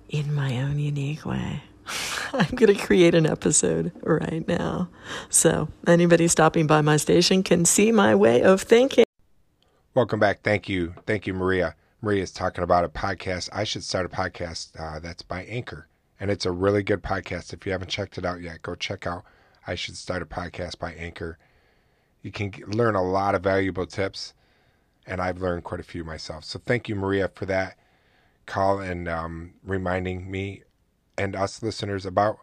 in 0.10 0.34
my 0.34 0.62
own 0.62 0.78
unique 0.78 1.26
way. 1.26 1.64
I'm 2.34 2.56
going 2.56 2.76
to 2.76 2.80
create 2.86 3.16
an 3.16 3.26
episode 3.26 3.92
right 4.04 4.48
now. 4.48 4.90
So 5.30 5.70
anybody 5.88 6.28
stopping 6.28 6.68
by 6.68 6.82
my 6.82 6.98
station 6.98 7.44
can 7.44 7.66
see 7.66 7.92
my 7.92 8.14
way 8.14 8.44
of 8.44 8.62
thinking. 8.62 9.06
Welcome 9.94 10.20
back. 10.20 10.42
Thank 10.42 10.68
you. 10.68 10.94
Thank 11.06 11.26
you, 11.26 11.34
Maria. 11.34 11.76
Maria 12.02 12.24
is 12.24 12.32
talking 12.32 12.64
about 12.64 12.86
a 12.86 12.90
podcast. 12.90 13.50
I 13.52 13.64
should 13.64 13.84
start 13.84 14.06
a 14.06 14.10
podcast 14.10 14.80
uh, 14.80 15.00
that's 15.00 15.22
by 15.24 15.44
Anchor. 15.44 15.88
And 16.20 16.32
it's 16.32 16.46
a 16.46 16.52
really 16.52 16.84
good 16.84 17.04
podcast. 17.04 17.54
If 17.54 17.66
you 17.66 17.72
haven't 17.72 17.90
checked 17.90 18.18
it 18.18 18.26
out 18.26 18.42
yet, 18.42 18.62
go 18.62 18.76
check 18.76 19.06
out 19.06 19.26
I 19.68 19.76
should 19.76 19.98
start 19.98 20.22
a 20.22 20.26
podcast 20.26 20.78
by 20.78 20.94
Anchor. 20.94 21.38
You 22.22 22.32
can 22.32 22.52
learn 22.68 22.96
a 22.96 23.04
lot 23.04 23.36
of 23.36 23.44
valuable 23.44 23.86
tips, 23.86 24.34
and 25.08 25.20
I've 25.22 25.42
learned 25.42 25.64
quite 25.64 25.80
a 25.80 25.84
few 25.84 26.04
myself. 26.04 26.44
So 26.44 26.60
thank 26.64 26.88
you, 26.88 26.96
Maria, 26.96 27.30
for 27.34 27.46
that 27.48 27.78
call 28.46 28.80
and 28.80 29.08
um, 29.08 29.54
reminding 29.64 30.30
me 30.30 30.64
and 31.18 31.36
us 31.36 31.64
listeners 31.64 32.06
about 32.06 32.38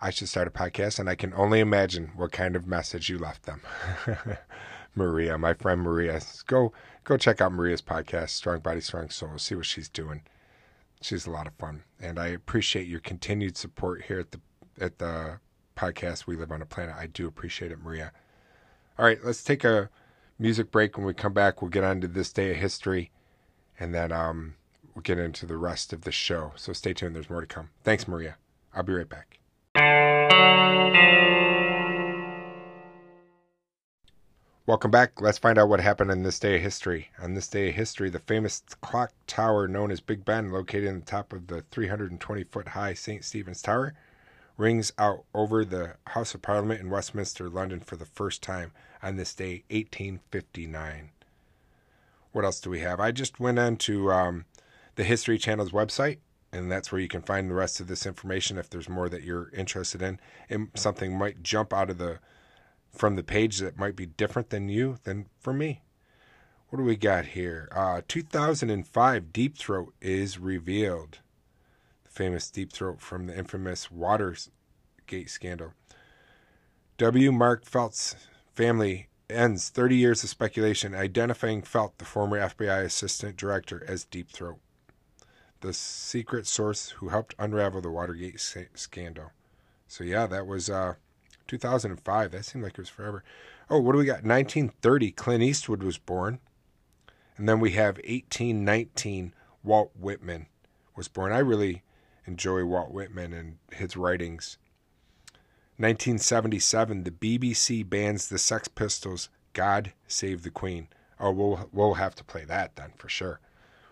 I 0.00 0.10
should 0.10 0.28
start 0.28 0.46
a 0.46 0.50
podcast. 0.50 1.00
And 1.00 1.08
I 1.10 1.16
can 1.16 1.34
only 1.34 1.58
imagine 1.58 2.12
what 2.14 2.30
kind 2.30 2.54
of 2.54 2.68
message 2.68 3.08
you 3.08 3.18
left 3.18 3.44
them. 3.46 3.62
Maria, 4.94 5.36
my 5.38 5.54
friend 5.54 5.82
Maria, 5.82 6.20
go 6.46 6.72
go 7.08 7.16
check 7.16 7.40
out 7.40 7.52
Maria's 7.52 7.80
podcast, 7.80 8.30
Strong 8.30 8.60
Body, 8.60 8.82
Strong 8.82 9.08
Soul. 9.08 9.38
See 9.38 9.54
what 9.54 9.64
she's 9.64 9.88
doing. 9.88 10.20
She's 11.00 11.26
a 11.26 11.30
lot 11.30 11.46
of 11.46 11.54
fun, 11.54 11.84
and 11.98 12.18
I 12.18 12.26
appreciate 12.26 12.86
your 12.86 13.00
continued 13.00 13.56
support 13.56 14.02
here 14.02 14.20
at 14.20 14.32
the 14.32 14.40
at 14.78 14.98
the 14.98 15.40
podcast, 15.76 16.26
We 16.26 16.36
Live 16.36 16.52
on 16.52 16.60
a 16.60 16.66
Planet. 16.66 16.94
I 16.96 17.06
do 17.06 17.26
appreciate 17.26 17.72
it, 17.72 17.82
Maria. 17.82 18.12
All 18.98 19.06
right, 19.06 19.18
let's 19.24 19.42
take 19.42 19.64
a 19.64 19.88
music 20.38 20.70
break. 20.70 20.98
When 20.98 21.06
we 21.06 21.14
come 21.14 21.32
back, 21.32 21.62
we'll 21.62 21.70
get 21.70 21.84
on 21.84 22.02
to 22.02 22.08
this 22.08 22.32
day 22.32 22.50
of 22.50 22.56
history, 22.56 23.10
and 23.80 23.94
then 23.94 24.12
um, 24.12 24.56
we'll 24.94 25.02
get 25.02 25.18
into 25.18 25.46
the 25.46 25.56
rest 25.56 25.94
of 25.94 26.02
the 26.02 26.12
show. 26.12 26.52
So 26.56 26.74
stay 26.74 26.92
tuned. 26.92 27.14
There's 27.14 27.30
more 27.30 27.40
to 27.40 27.46
come. 27.46 27.70
Thanks, 27.84 28.06
Maria. 28.06 28.36
I'll 28.74 28.82
be 28.82 28.92
right 28.92 29.08
back. 29.08 29.38
Welcome 34.68 34.90
back. 34.90 35.22
Let's 35.22 35.38
find 35.38 35.56
out 35.56 35.70
what 35.70 35.80
happened 35.80 36.10
in 36.10 36.24
this 36.24 36.38
day 36.38 36.56
of 36.56 36.60
history. 36.60 37.08
On 37.22 37.32
this 37.32 37.48
day 37.48 37.70
of 37.70 37.74
history, 37.74 38.10
the 38.10 38.18
famous 38.18 38.62
clock 38.82 39.12
tower 39.26 39.66
known 39.66 39.90
as 39.90 40.00
Big 40.00 40.26
Ben, 40.26 40.52
located 40.52 40.88
on 40.90 41.00
the 41.00 41.06
top 41.06 41.32
of 41.32 41.46
the 41.46 41.62
320 41.70 42.44
foot 42.44 42.68
high 42.68 42.92
St. 42.92 43.24
Stephen's 43.24 43.62
Tower, 43.62 43.94
rings 44.58 44.92
out 44.98 45.24
over 45.32 45.64
the 45.64 45.94
House 46.08 46.34
of 46.34 46.42
Parliament 46.42 46.82
in 46.82 46.90
Westminster, 46.90 47.48
London, 47.48 47.80
for 47.80 47.96
the 47.96 48.04
first 48.04 48.42
time 48.42 48.72
on 49.02 49.16
this 49.16 49.34
day, 49.34 49.64
1859. 49.70 51.12
What 52.32 52.44
else 52.44 52.60
do 52.60 52.68
we 52.68 52.80
have? 52.80 53.00
I 53.00 53.10
just 53.10 53.40
went 53.40 53.58
on 53.58 53.76
to 53.78 54.12
um, 54.12 54.44
the 54.96 55.04
History 55.04 55.38
Channel's 55.38 55.72
website, 55.72 56.18
and 56.52 56.70
that's 56.70 56.92
where 56.92 57.00
you 57.00 57.08
can 57.08 57.22
find 57.22 57.48
the 57.48 57.54
rest 57.54 57.80
of 57.80 57.86
this 57.86 58.04
information 58.04 58.58
if 58.58 58.68
there's 58.68 58.86
more 58.86 59.08
that 59.08 59.22
you're 59.22 59.48
interested 59.56 60.02
in. 60.02 60.20
And 60.50 60.68
something 60.74 61.16
might 61.16 61.42
jump 61.42 61.72
out 61.72 61.88
of 61.88 61.96
the 61.96 62.18
from 62.90 63.16
the 63.16 63.22
page 63.22 63.58
that 63.58 63.78
might 63.78 63.96
be 63.96 64.06
different 64.06 64.50
than 64.50 64.68
you 64.68 64.98
than 65.04 65.26
for 65.38 65.52
me. 65.52 65.82
What 66.68 66.78
do 66.78 66.84
we 66.84 66.96
got 66.96 67.26
here? 67.26 67.68
Uh, 67.74 68.02
2005 68.06 69.32
Deep 69.32 69.56
Throat 69.56 69.94
is 70.02 70.38
revealed 70.38 71.18
The 72.04 72.10
famous 72.10 72.50
deep 72.50 72.72
throat 72.72 73.00
from 73.00 73.26
the 73.26 73.36
infamous 73.36 73.90
Watergate 73.90 74.50
scandal. 75.28 75.72
W. 76.98 77.32
Mark 77.32 77.64
Felt's 77.64 78.16
family 78.54 79.08
ends 79.30 79.68
30 79.68 79.96
years 79.96 80.24
of 80.24 80.30
speculation 80.30 80.94
identifying 80.94 81.62
Felt, 81.62 81.96
the 81.98 82.04
former 82.04 82.38
FBI 82.38 82.84
assistant 82.84 83.36
director, 83.36 83.84
as 83.86 84.04
Deep 84.04 84.30
Throat, 84.30 84.58
the 85.60 85.72
secret 85.72 86.46
source 86.46 86.90
who 86.90 87.08
helped 87.08 87.34
unravel 87.38 87.80
the 87.80 87.90
Watergate 87.90 88.40
scandal. 88.74 89.32
So, 89.86 90.04
yeah, 90.04 90.26
that 90.26 90.46
was 90.46 90.68
uh, 90.68 90.94
2005. 91.48 92.30
That 92.30 92.44
seemed 92.44 92.62
like 92.62 92.72
it 92.74 92.78
was 92.78 92.88
forever. 92.88 93.24
Oh, 93.68 93.80
what 93.80 93.92
do 93.92 93.98
we 93.98 94.04
got? 94.04 94.22
1930, 94.24 95.10
Clint 95.12 95.42
Eastwood 95.42 95.82
was 95.82 95.98
born. 95.98 96.38
And 97.36 97.48
then 97.48 97.60
we 97.60 97.72
have 97.72 97.96
1819, 97.96 99.34
Walt 99.62 99.92
Whitman 99.98 100.46
was 100.96 101.08
born. 101.08 101.32
I 101.32 101.38
really 101.38 101.82
enjoy 102.26 102.64
Walt 102.64 102.90
Whitman 102.90 103.32
and 103.32 103.58
his 103.72 103.96
writings. 103.96 104.58
1977, 105.76 107.04
the 107.04 107.10
BBC 107.10 107.88
bans 107.88 108.28
the 108.28 108.38
Sex 108.38 108.66
Pistols' 108.68 109.28
God 109.52 109.92
Save 110.08 110.42
the 110.42 110.50
Queen. 110.50 110.88
Oh, 111.20 111.30
we'll, 111.30 111.68
we'll 111.72 111.94
have 111.94 112.14
to 112.16 112.24
play 112.24 112.44
that 112.44 112.76
then 112.76 112.92
for 112.96 113.08
sure. 113.08 113.40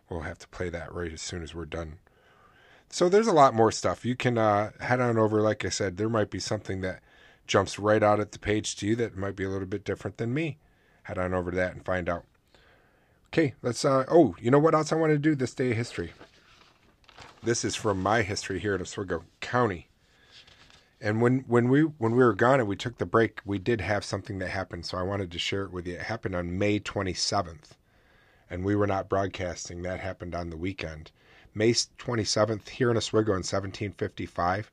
We'll 0.08 0.20
have 0.20 0.38
to 0.38 0.48
play 0.48 0.68
that 0.70 0.92
right 0.92 1.12
as 1.12 1.22
soon 1.22 1.42
as 1.42 1.54
we're 1.54 1.64
done. 1.64 1.98
So 2.88 3.08
there's 3.08 3.26
a 3.26 3.32
lot 3.32 3.54
more 3.54 3.72
stuff. 3.72 4.04
You 4.04 4.16
can 4.16 4.38
uh, 4.38 4.70
head 4.80 5.00
on 5.00 5.18
over. 5.18 5.40
Like 5.40 5.64
I 5.64 5.68
said, 5.68 5.96
there 5.96 6.08
might 6.08 6.30
be 6.30 6.38
something 6.38 6.80
that 6.82 7.02
jumps 7.46 7.78
right 7.78 8.02
out 8.02 8.20
at 8.20 8.32
the 8.32 8.38
page 8.38 8.76
to 8.76 8.86
you 8.86 8.96
that 8.96 9.16
might 9.16 9.36
be 9.36 9.44
a 9.44 9.48
little 9.48 9.66
bit 9.66 9.84
different 9.84 10.16
than 10.16 10.34
me. 10.34 10.58
Head 11.04 11.18
on 11.18 11.34
over 11.34 11.50
to 11.50 11.56
that 11.56 11.72
and 11.72 11.84
find 11.84 12.08
out. 12.08 12.24
Okay, 13.28 13.54
let's. 13.62 13.84
Uh, 13.84 14.04
oh, 14.08 14.34
you 14.40 14.50
know 14.50 14.58
what 14.58 14.74
else 14.74 14.92
I 14.92 14.96
want 14.96 15.12
to 15.12 15.18
do 15.18 15.34
this 15.34 15.54
day 15.54 15.70
of 15.70 15.76
history? 15.76 16.12
This 17.42 17.64
is 17.64 17.76
from 17.76 18.02
my 18.02 18.22
history 18.22 18.58
here 18.58 18.74
at 18.74 18.80
Oswego 18.80 19.24
County. 19.40 19.88
And 21.00 21.20
when, 21.20 21.40
when 21.46 21.68
we 21.68 21.82
when 21.82 22.12
we 22.12 22.24
were 22.24 22.32
gone 22.32 22.58
and 22.58 22.68
we 22.68 22.76
took 22.76 22.98
the 22.98 23.06
break, 23.06 23.40
we 23.44 23.58
did 23.58 23.82
have 23.82 24.04
something 24.04 24.38
that 24.38 24.48
happened. 24.48 24.86
So 24.86 24.96
I 24.96 25.02
wanted 25.02 25.30
to 25.30 25.38
share 25.38 25.64
it 25.64 25.70
with 25.70 25.86
you. 25.86 25.94
It 25.94 26.02
happened 26.02 26.34
on 26.34 26.58
May 26.58 26.80
27th, 26.80 27.72
and 28.48 28.64
we 28.64 28.74
were 28.74 28.86
not 28.86 29.08
broadcasting. 29.08 29.82
That 29.82 30.00
happened 30.00 30.34
on 30.34 30.50
the 30.50 30.56
weekend. 30.56 31.10
May 31.54 31.72
27th, 31.72 32.68
here 32.68 32.90
in 32.90 32.96
Oswego 32.96 33.32
in 33.32 33.44
1755, 33.44 34.70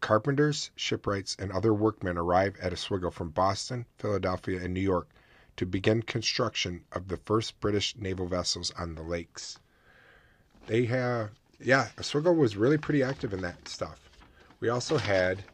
carpenters, 0.00 0.70
shipwrights, 0.76 1.36
and 1.38 1.50
other 1.50 1.72
workmen 1.72 2.18
arrive 2.18 2.56
at 2.60 2.72
Oswego 2.72 3.10
from 3.10 3.30
Boston, 3.30 3.86
Philadelphia, 3.98 4.60
and 4.62 4.74
New 4.74 4.80
York 4.80 5.08
to 5.56 5.66
begin 5.66 6.02
construction 6.02 6.84
of 6.92 7.08
the 7.08 7.16
first 7.16 7.58
British 7.60 7.96
naval 7.96 8.26
vessels 8.26 8.70
on 8.72 8.94
the 8.94 9.02
lakes. 9.02 9.58
They 10.66 10.84
have, 10.86 11.30
yeah, 11.58 11.88
Oswego 11.98 12.32
was 12.32 12.56
really 12.56 12.78
pretty 12.78 13.02
active 13.02 13.32
in 13.32 13.40
that 13.42 13.68
stuff. 13.68 14.10
We 14.60 14.68
also 14.68 14.98
had, 14.98 15.44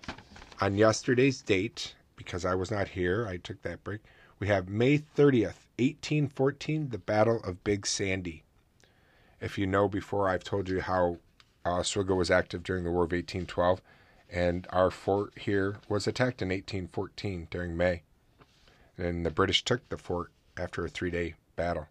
on 0.60 0.76
yesterday's 0.76 1.40
date, 1.42 1.94
because 2.16 2.44
I 2.44 2.54
was 2.54 2.70
not 2.70 2.88
here, 2.88 3.26
I 3.26 3.36
took 3.36 3.62
that 3.62 3.84
break, 3.84 4.00
we 4.38 4.48
have 4.48 4.68
May 4.68 4.98
30th, 4.98 5.68
1814, 5.78 6.88
the 6.88 6.98
Battle 6.98 7.40
of 7.44 7.62
Big 7.62 7.86
Sandy. 7.86 8.42
If 9.40 9.56
you 9.56 9.66
know 9.66 9.88
before, 9.88 10.28
I've 10.28 10.44
told 10.44 10.68
you 10.68 10.80
how 10.80 11.18
uh, 11.64 11.78
Oswego 11.78 12.16
was 12.16 12.30
active 12.30 12.62
during 12.62 12.84
the 12.84 12.90
War 12.90 13.04
of 13.04 13.12
1812, 13.12 13.80
and 14.32 14.66
our 14.70 14.90
fort 14.90 15.38
here 15.38 15.76
was 15.88 16.06
attacked 16.06 16.40
in 16.40 16.48
1814 16.48 17.48
during 17.50 17.76
May. 17.76 18.02
And 18.96 19.26
the 19.26 19.30
British 19.30 19.62
took 19.62 19.86
the 19.90 19.98
fort 19.98 20.32
after 20.56 20.84
a 20.84 20.88
three 20.88 21.10
day 21.10 21.34
battle. 21.54 21.88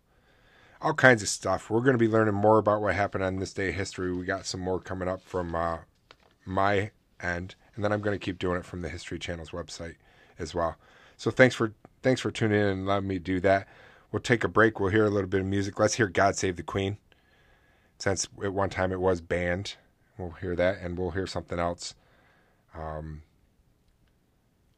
All 0.82 0.96
kinds 0.96 1.22
of 1.22 1.30
stuff. 1.30 1.70
We're 1.70 1.82
going 1.82 1.94
to 1.94 2.00
be 2.00 2.08
learning 2.08 2.34
more 2.34 2.58
about 2.58 2.82
what 2.82 2.96
happened 2.96 3.24
on 3.24 3.38
this 3.38 3.54
day 3.54 3.70
of 3.70 3.76
history. 3.76 4.12
We 4.12 4.26
got 4.26 4.48
some 4.48 4.62
more 4.62 4.80
coming 4.80 5.08
up 5.08 5.22
from 5.22 5.54
uh, 5.54 5.80
my 6.44 6.90
end, 7.22 7.54
and 7.76 7.84
then 7.84 7.92
I'm 7.92 8.02
going 8.02 8.18
to 8.18 8.26
keep 8.26 8.40
doing 8.40 8.58
it 8.58 8.66
from 8.66 8.82
the 8.82 8.90
History 8.90 9.20
Channel's 9.20 9.52
website 9.52 9.98
as 10.40 10.56
well. 10.56 10.78
So 11.18 11.30
thanks 11.30 11.54
for 11.54 11.74
thanks 12.02 12.20
for 12.20 12.32
tuning 12.32 12.60
in 12.60 12.66
and 12.66 12.88
letting 12.88 13.08
me 13.08 13.20
do 13.20 13.40
that. 13.42 13.68
We'll 14.12 14.22
take 14.22 14.44
a 14.44 14.48
break. 14.48 14.80
We'll 14.80 14.90
hear 14.90 15.06
a 15.06 15.12
little 15.12 15.30
bit 15.30 15.42
of 15.42 15.46
music. 15.46 15.80
Let's 15.80 15.94
hear 15.94 16.08
"God 16.08 16.36
Save 16.36 16.56
the 16.56 16.64
Queen," 16.64 16.98
since 18.00 18.28
at 18.44 18.52
one 18.52 18.72
time 18.72 18.92
it 18.92 19.00
was 19.00 19.22
banned. 19.22 19.76
We'll 20.18 20.32
hear 20.32 20.56
that, 20.56 20.80
and 20.82 20.98
we'll 20.98 21.12
hear 21.12 21.28
something 21.28 21.60
else. 21.60 21.94
Um, 22.74 23.24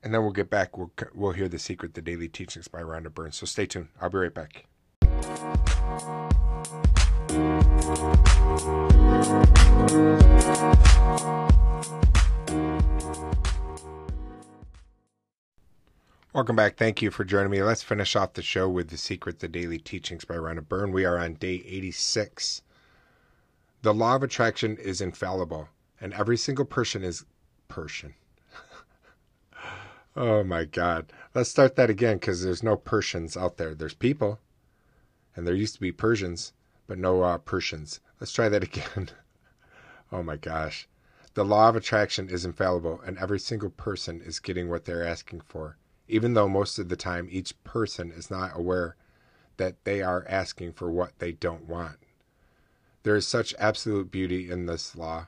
and 0.03 0.13
then 0.13 0.21
we'll 0.21 0.31
get 0.31 0.49
back. 0.49 0.77
We'll 0.77 0.91
we'll 1.13 1.31
hear 1.31 1.47
the 1.47 1.59
secret, 1.59 1.93
the 1.93 2.01
daily 2.01 2.27
teachings 2.27 2.67
by 2.67 2.81
Rhonda 2.81 3.13
Burns. 3.13 3.37
So 3.37 3.45
stay 3.45 3.65
tuned. 3.65 3.89
I'll 4.01 4.09
be 4.09 4.17
right 4.17 4.33
back. 4.33 4.65
Welcome 16.33 16.55
back. 16.55 16.77
Thank 16.77 17.03
you 17.03 17.11
for 17.11 17.23
joining 17.23 17.51
me. 17.51 17.61
Let's 17.61 17.83
finish 17.83 18.15
off 18.15 18.33
the 18.33 18.41
show 18.41 18.67
with 18.67 18.89
The 18.89 18.97
Secret, 18.97 19.37
The 19.37 19.47
Daily 19.47 19.77
Teachings 19.77 20.25
by 20.25 20.33
Rhonda 20.33 20.67
Byrne. 20.67 20.91
We 20.91 21.05
are 21.05 21.19
on 21.19 21.35
day 21.35 21.63
86. 21.63 22.63
The 23.83 23.93
law 23.93 24.15
of 24.15 24.23
attraction 24.23 24.77
is 24.77 24.99
infallible, 24.99 25.69
and 26.01 26.11
every 26.13 26.37
single 26.37 26.65
person 26.65 27.03
is 27.03 27.23
Persian. 27.73 28.13
oh 30.15 30.43
my 30.43 30.65
God. 30.65 31.11
Let's 31.33 31.49
start 31.49 31.75
that 31.75 31.89
again 31.89 32.17
because 32.17 32.43
there's 32.43 32.61
no 32.61 32.77
Persians 32.77 33.35
out 33.35 33.57
there. 33.57 33.73
There's 33.73 33.95
people, 33.95 34.39
and 35.35 35.47
there 35.47 35.55
used 35.55 35.73
to 35.75 35.81
be 35.81 35.91
Persians, 35.91 36.53
but 36.85 36.99
no 36.99 37.23
uh, 37.23 37.39
Persians. 37.39 37.99
Let's 38.19 38.31
try 38.31 38.47
that 38.49 38.63
again. 38.69 39.09
oh 40.11 40.21
my 40.21 40.37
gosh. 40.37 40.87
The 41.33 41.43
law 41.43 41.69
of 41.69 41.75
attraction 41.75 42.29
is 42.29 42.45
infallible, 42.45 43.01
and 43.05 43.17
every 43.17 43.39
single 43.39 43.71
person 43.71 44.21
is 44.21 44.39
getting 44.39 44.69
what 44.69 44.85
they're 44.85 45.05
asking 45.05 45.41
for 45.41 45.77
even 46.07 46.33
though 46.33 46.49
most 46.49 46.79
of 46.79 46.89
the 46.89 46.95
time 46.95 47.27
each 47.31 47.61
person 47.63 48.11
is 48.11 48.29
not 48.29 48.55
aware 48.55 48.95
that 49.57 49.83
they 49.83 50.01
are 50.01 50.25
asking 50.27 50.73
for 50.73 50.91
what 50.91 51.17
they 51.19 51.31
don't 51.31 51.67
want. 51.67 51.97
There 53.03 53.15
is 53.15 53.27
such 53.27 53.55
absolute 53.59 54.11
beauty 54.11 54.49
in 54.49 54.65
this 54.65 54.95
law, 54.95 55.27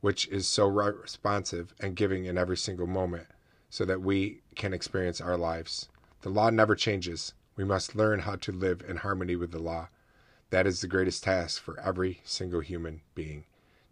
which 0.00 0.28
is 0.28 0.46
so 0.46 0.66
responsive 0.66 1.74
and 1.80 1.96
giving 1.96 2.24
in 2.24 2.38
every 2.38 2.56
single 2.56 2.86
moment 2.86 3.26
so 3.70 3.84
that 3.84 4.00
we 4.00 4.40
can 4.54 4.72
experience 4.72 5.20
our 5.20 5.36
lives. 5.36 5.88
The 6.22 6.30
law 6.30 6.50
never 6.50 6.74
changes. 6.74 7.34
We 7.56 7.64
must 7.64 7.96
learn 7.96 8.20
how 8.20 8.36
to 8.36 8.52
live 8.52 8.82
in 8.88 8.98
harmony 8.98 9.36
with 9.36 9.50
the 9.50 9.58
law. 9.58 9.88
That 10.50 10.66
is 10.66 10.80
the 10.80 10.86
greatest 10.88 11.24
task 11.24 11.60
for 11.60 11.78
every 11.80 12.20
single 12.24 12.60
human 12.60 13.02
being. 13.14 13.44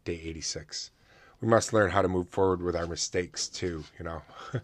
Day 0.05 0.21
86. 0.25 0.91
We 1.41 1.49
must 1.49 1.73
learn 1.73 1.91
how 1.91 2.03
to 2.03 2.09
move 2.09 2.29
forward 2.29 2.63
with 2.63 2.77
our 2.77 2.87
mistakes 2.87 3.49
too, 3.49 3.85
you 3.99 4.05
know. 4.05 4.23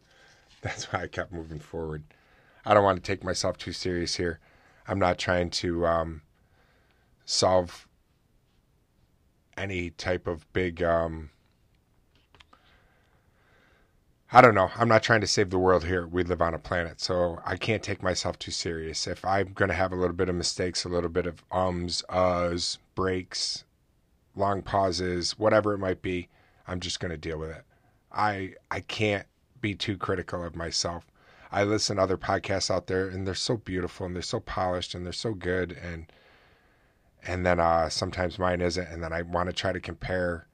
That's 0.62 0.84
why 0.92 1.02
I 1.02 1.06
kept 1.08 1.32
moving 1.32 1.58
forward. 1.58 2.04
I 2.64 2.72
don't 2.74 2.84
want 2.84 3.02
to 3.02 3.06
take 3.06 3.24
myself 3.24 3.58
too 3.58 3.72
serious 3.72 4.14
here. 4.14 4.38
I'm 4.86 4.98
not 4.98 5.18
trying 5.18 5.50
to 5.50 5.86
um, 5.86 6.22
solve 7.24 7.86
any 9.56 9.90
type 9.90 10.26
of 10.26 10.50
big. 10.52 10.82
Um, 10.82 11.30
I 14.32 14.40
don't 14.40 14.54
know. 14.54 14.70
I'm 14.76 14.88
not 14.88 15.02
trying 15.02 15.20
to 15.20 15.26
save 15.26 15.50
the 15.50 15.58
world 15.58 15.84
here. 15.84 16.06
We 16.06 16.24
live 16.24 16.40
on 16.40 16.54
a 16.54 16.58
planet, 16.58 17.00
so 17.00 17.38
I 17.44 17.56
can't 17.56 17.82
take 17.82 18.02
myself 18.02 18.38
too 18.38 18.50
serious. 18.50 19.06
If 19.06 19.24
I'm 19.24 19.52
going 19.52 19.68
to 19.68 19.74
have 19.74 19.92
a 19.92 19.96
little 19.96 20.16
bit 20.16 20.30
of 20.30 20.34
mistakes, 20.34 20.84
a 20.84 20.88
little 20.88 21.10
bit 21.10 21.26
of 21.26 21.44
ums, 21.52 22.02
uhs, 22.08 22.78
breaks, 22.94 23.64
long 24.34 24.62
pauses, 24.62 25.38
whatever 25.38 25.74
it 25.74 25.78
might 25.78 26.00
be, 26.00 26.28
I'm 26.66 26.80
just 26.80 26.98
going 26.98 27.10
to 27.10 27.18
deal 27.18 27.38
with 27.38 27.50
it. 27.50 27.64
I 28.10 28.54
I 28.70 28.80
can't 28.80 29.26
be 29.60 29.74
too 29.74 29.96
critical 29.96 30.42
of 30.42 30.56
myself. 30.56 31.06
I 31.50 31.64
listen 31.64 31.96
to 31.96 32.02
other 32.02 32.16
podcasts 32.16 32.70
out 32.70 32.86
there 32.86 33.08
and 33.08 33.26
they're 33.26 33.34
so 33.34 33.58
beautiful 33.58 34.06
and 34.06 34.14
they're 34.14 34.22
so 34.22 34.40
polished 34.40 34.94
and 34.94 35.04
they're 35.04 35.12
so 35.12 35.34
good 35.34 35.72
and 35.72 36.10
and 37.26 37.46
then 37.46 37.60
uh, 37.60 37.88
sometimes 37.88 38.38
mine 38.38 38.60
isn't 38.60 38.88
and 38.88 39.02
then 39.02 39.12
I 39.12 39.22
want 39.22 39.48
to 39.48 39.52
try 39.52 39.72
to 39.72 39.80
compare 39.80 40.46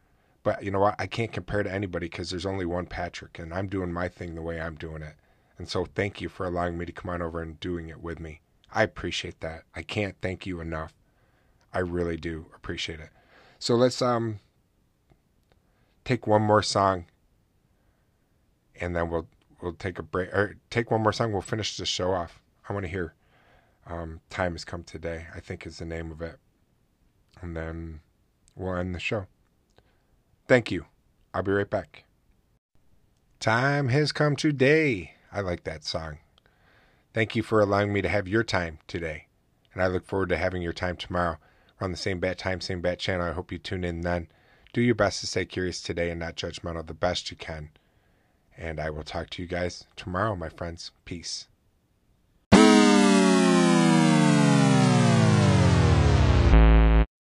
but 0.42 0.62
you 0.62 0.70
know 0.70 0.80
what 0.80 0.94
I 0.98 1.06
can't 1.06 1.32
compare 1.32 1.62
to 1.62 1.72
anybody 1.72 2.06
because 2.06 2.30
there's 2.30 2.46
only 2.46 2.66
one 2.66 2.86
Patrick 2.86 3.38
and 3.38 3.52
I'm 3.52 3.68
doing 3.68 3.92
my 3.92 4.08
thing 4.08 4.34
the 4.34 4.42
way 4.42 4.60
I'm 4.60 4.74
doing 4.74 5.02
it 5.02 5.14
and 5.58 5.68
so 5.68 5.84
thank 5.84 6.20
you 6.20 6.28
for 6.28 6.46
allowing 6.46 6.78
me 6.78 6.86
to 6.86 6.92
come 6.92 7.10
on 7.10 7.22
over 7.22 7.42
and 7.42 7.58
doing 7.60 7.88
it 7.88 8.02
with 8.02 8.20
me 8.20 8.40
I 8.72 8.82
appreciate 8.82 9.40
that 9.40 9.64
I 9.74 9.82
can't 9.82 10.16
thank 10.20 10.46
you 10.46 10.60
enough 10.60 10.94
I 11.72 11.80
really 11.80 12.16
do 12.16 12.46
appreciate 12.54 13.00
it 13.00 13.10
so 13.58 13.74
let's 13.74 14.00
um 14.02 14.40
take 16.04 16.26
one 16.26 16.42
more 16.42 16.62
song 16.62 17.06
and 18.80 18.94
then 18.94 19.10
we'll 19.10 19.26
we'll 19.60 19.72
take 19.72 19.98
a 19.98 20.02
break 20.02 20.32
or 20.32 20.56
take 20.70 20.90
one 20.90 21.02
more 21.02 21.12
song. 21.12 21.32
We'll 21.32 21.42
finish 21.42 21.76
the 21.76 21.86
show 21.86 22.12
off. 22.12 22.42
I 22.68 22.72
want 22.72 22.84
to 22.84 22.90
hear 22.90 23.14
um, 23.86 24.20
"Time 24.30 24.52
Has 24.52 24.64
Come 24.64 24.84
Today." 24.84 25.26
I 25.34 25.40
think 25.40 25.66
is 25.66 25.78
the 25.78 25.84
name 25.84 26.10
of 26.10 26.22
it, 26.22 26.38
and 27.40 27.56
then 27.56 28.00
we'll 28.56 28.76
end 28.76 28.94
the 28.94 29.00
show. 29.00 29.26
Thank 30.46 30.70
you. 30.70 30.86
I'll 31.34 31.42
be 31.42 31.52
right 31.52 31.68
back. 31.68 32.04
Time 33.40 33.88
has 33.88 34.12
come 34.12 34.34
today. 34.34 35.14
I 35.30 35.40
like 35.40 35.64
that 35.64 35.84
song. 35.84 36.18
Thank 37.14 37.36
you 37.36 37.42
for 37.42 37.60
allowing 37.60 37.92
me 37.92 38.02
to 38.02 38.08
have 38.08 38.26
your 38.28 38.42
time 38.42 38.78
today, 38.86 39.26
and 39.72 39.82
I 39.82 39.86
look 39.86 40.06
forward 40.06 40.28
to 40.30 40.36
having 40.36 40.62
your 40.62 40.72
time 40.72 40.96
tomorrow 40.96 41.38
We're 41.78 41.84
on 41.84 41.90
the 41.90 41.96
same 41.96 42.18
bat 42.18 42.38
time, 42.38 42.60
same 42.60 42.80
bat 42.80 42.98
channel. 42.98 43.26
I 43.26 43.32
hope 43.32 43.52
you 43.52 43.58
tune 43.58 43.84
in 43.84 44.00
then. 44.00 44.28
Do 44.72 44.82
your 44.82 44.94
best 44.94 45.20
to 45.20 45.26
stay 45.26 45.44
curious 45.44 45.80
today 45.80 46.10
and 46.10 46.20
not 46.20 46.36
judgmental 46.36 46.86
the 46.86 46.94
best 46.94 47.30
you 47.30 47.36
can. 47.36 47.70
And 48.56 48.80
I 48.80 48.90
will 48.90 49.04
talk 49.04 49.30
to 49.30 49.42
you 49.42 49.48
guys 49.48 49.86
tomorrow, 49.96 50.34
my 50.34 50.48
friends. 50.48 50.90
Peace. 51.04 51.46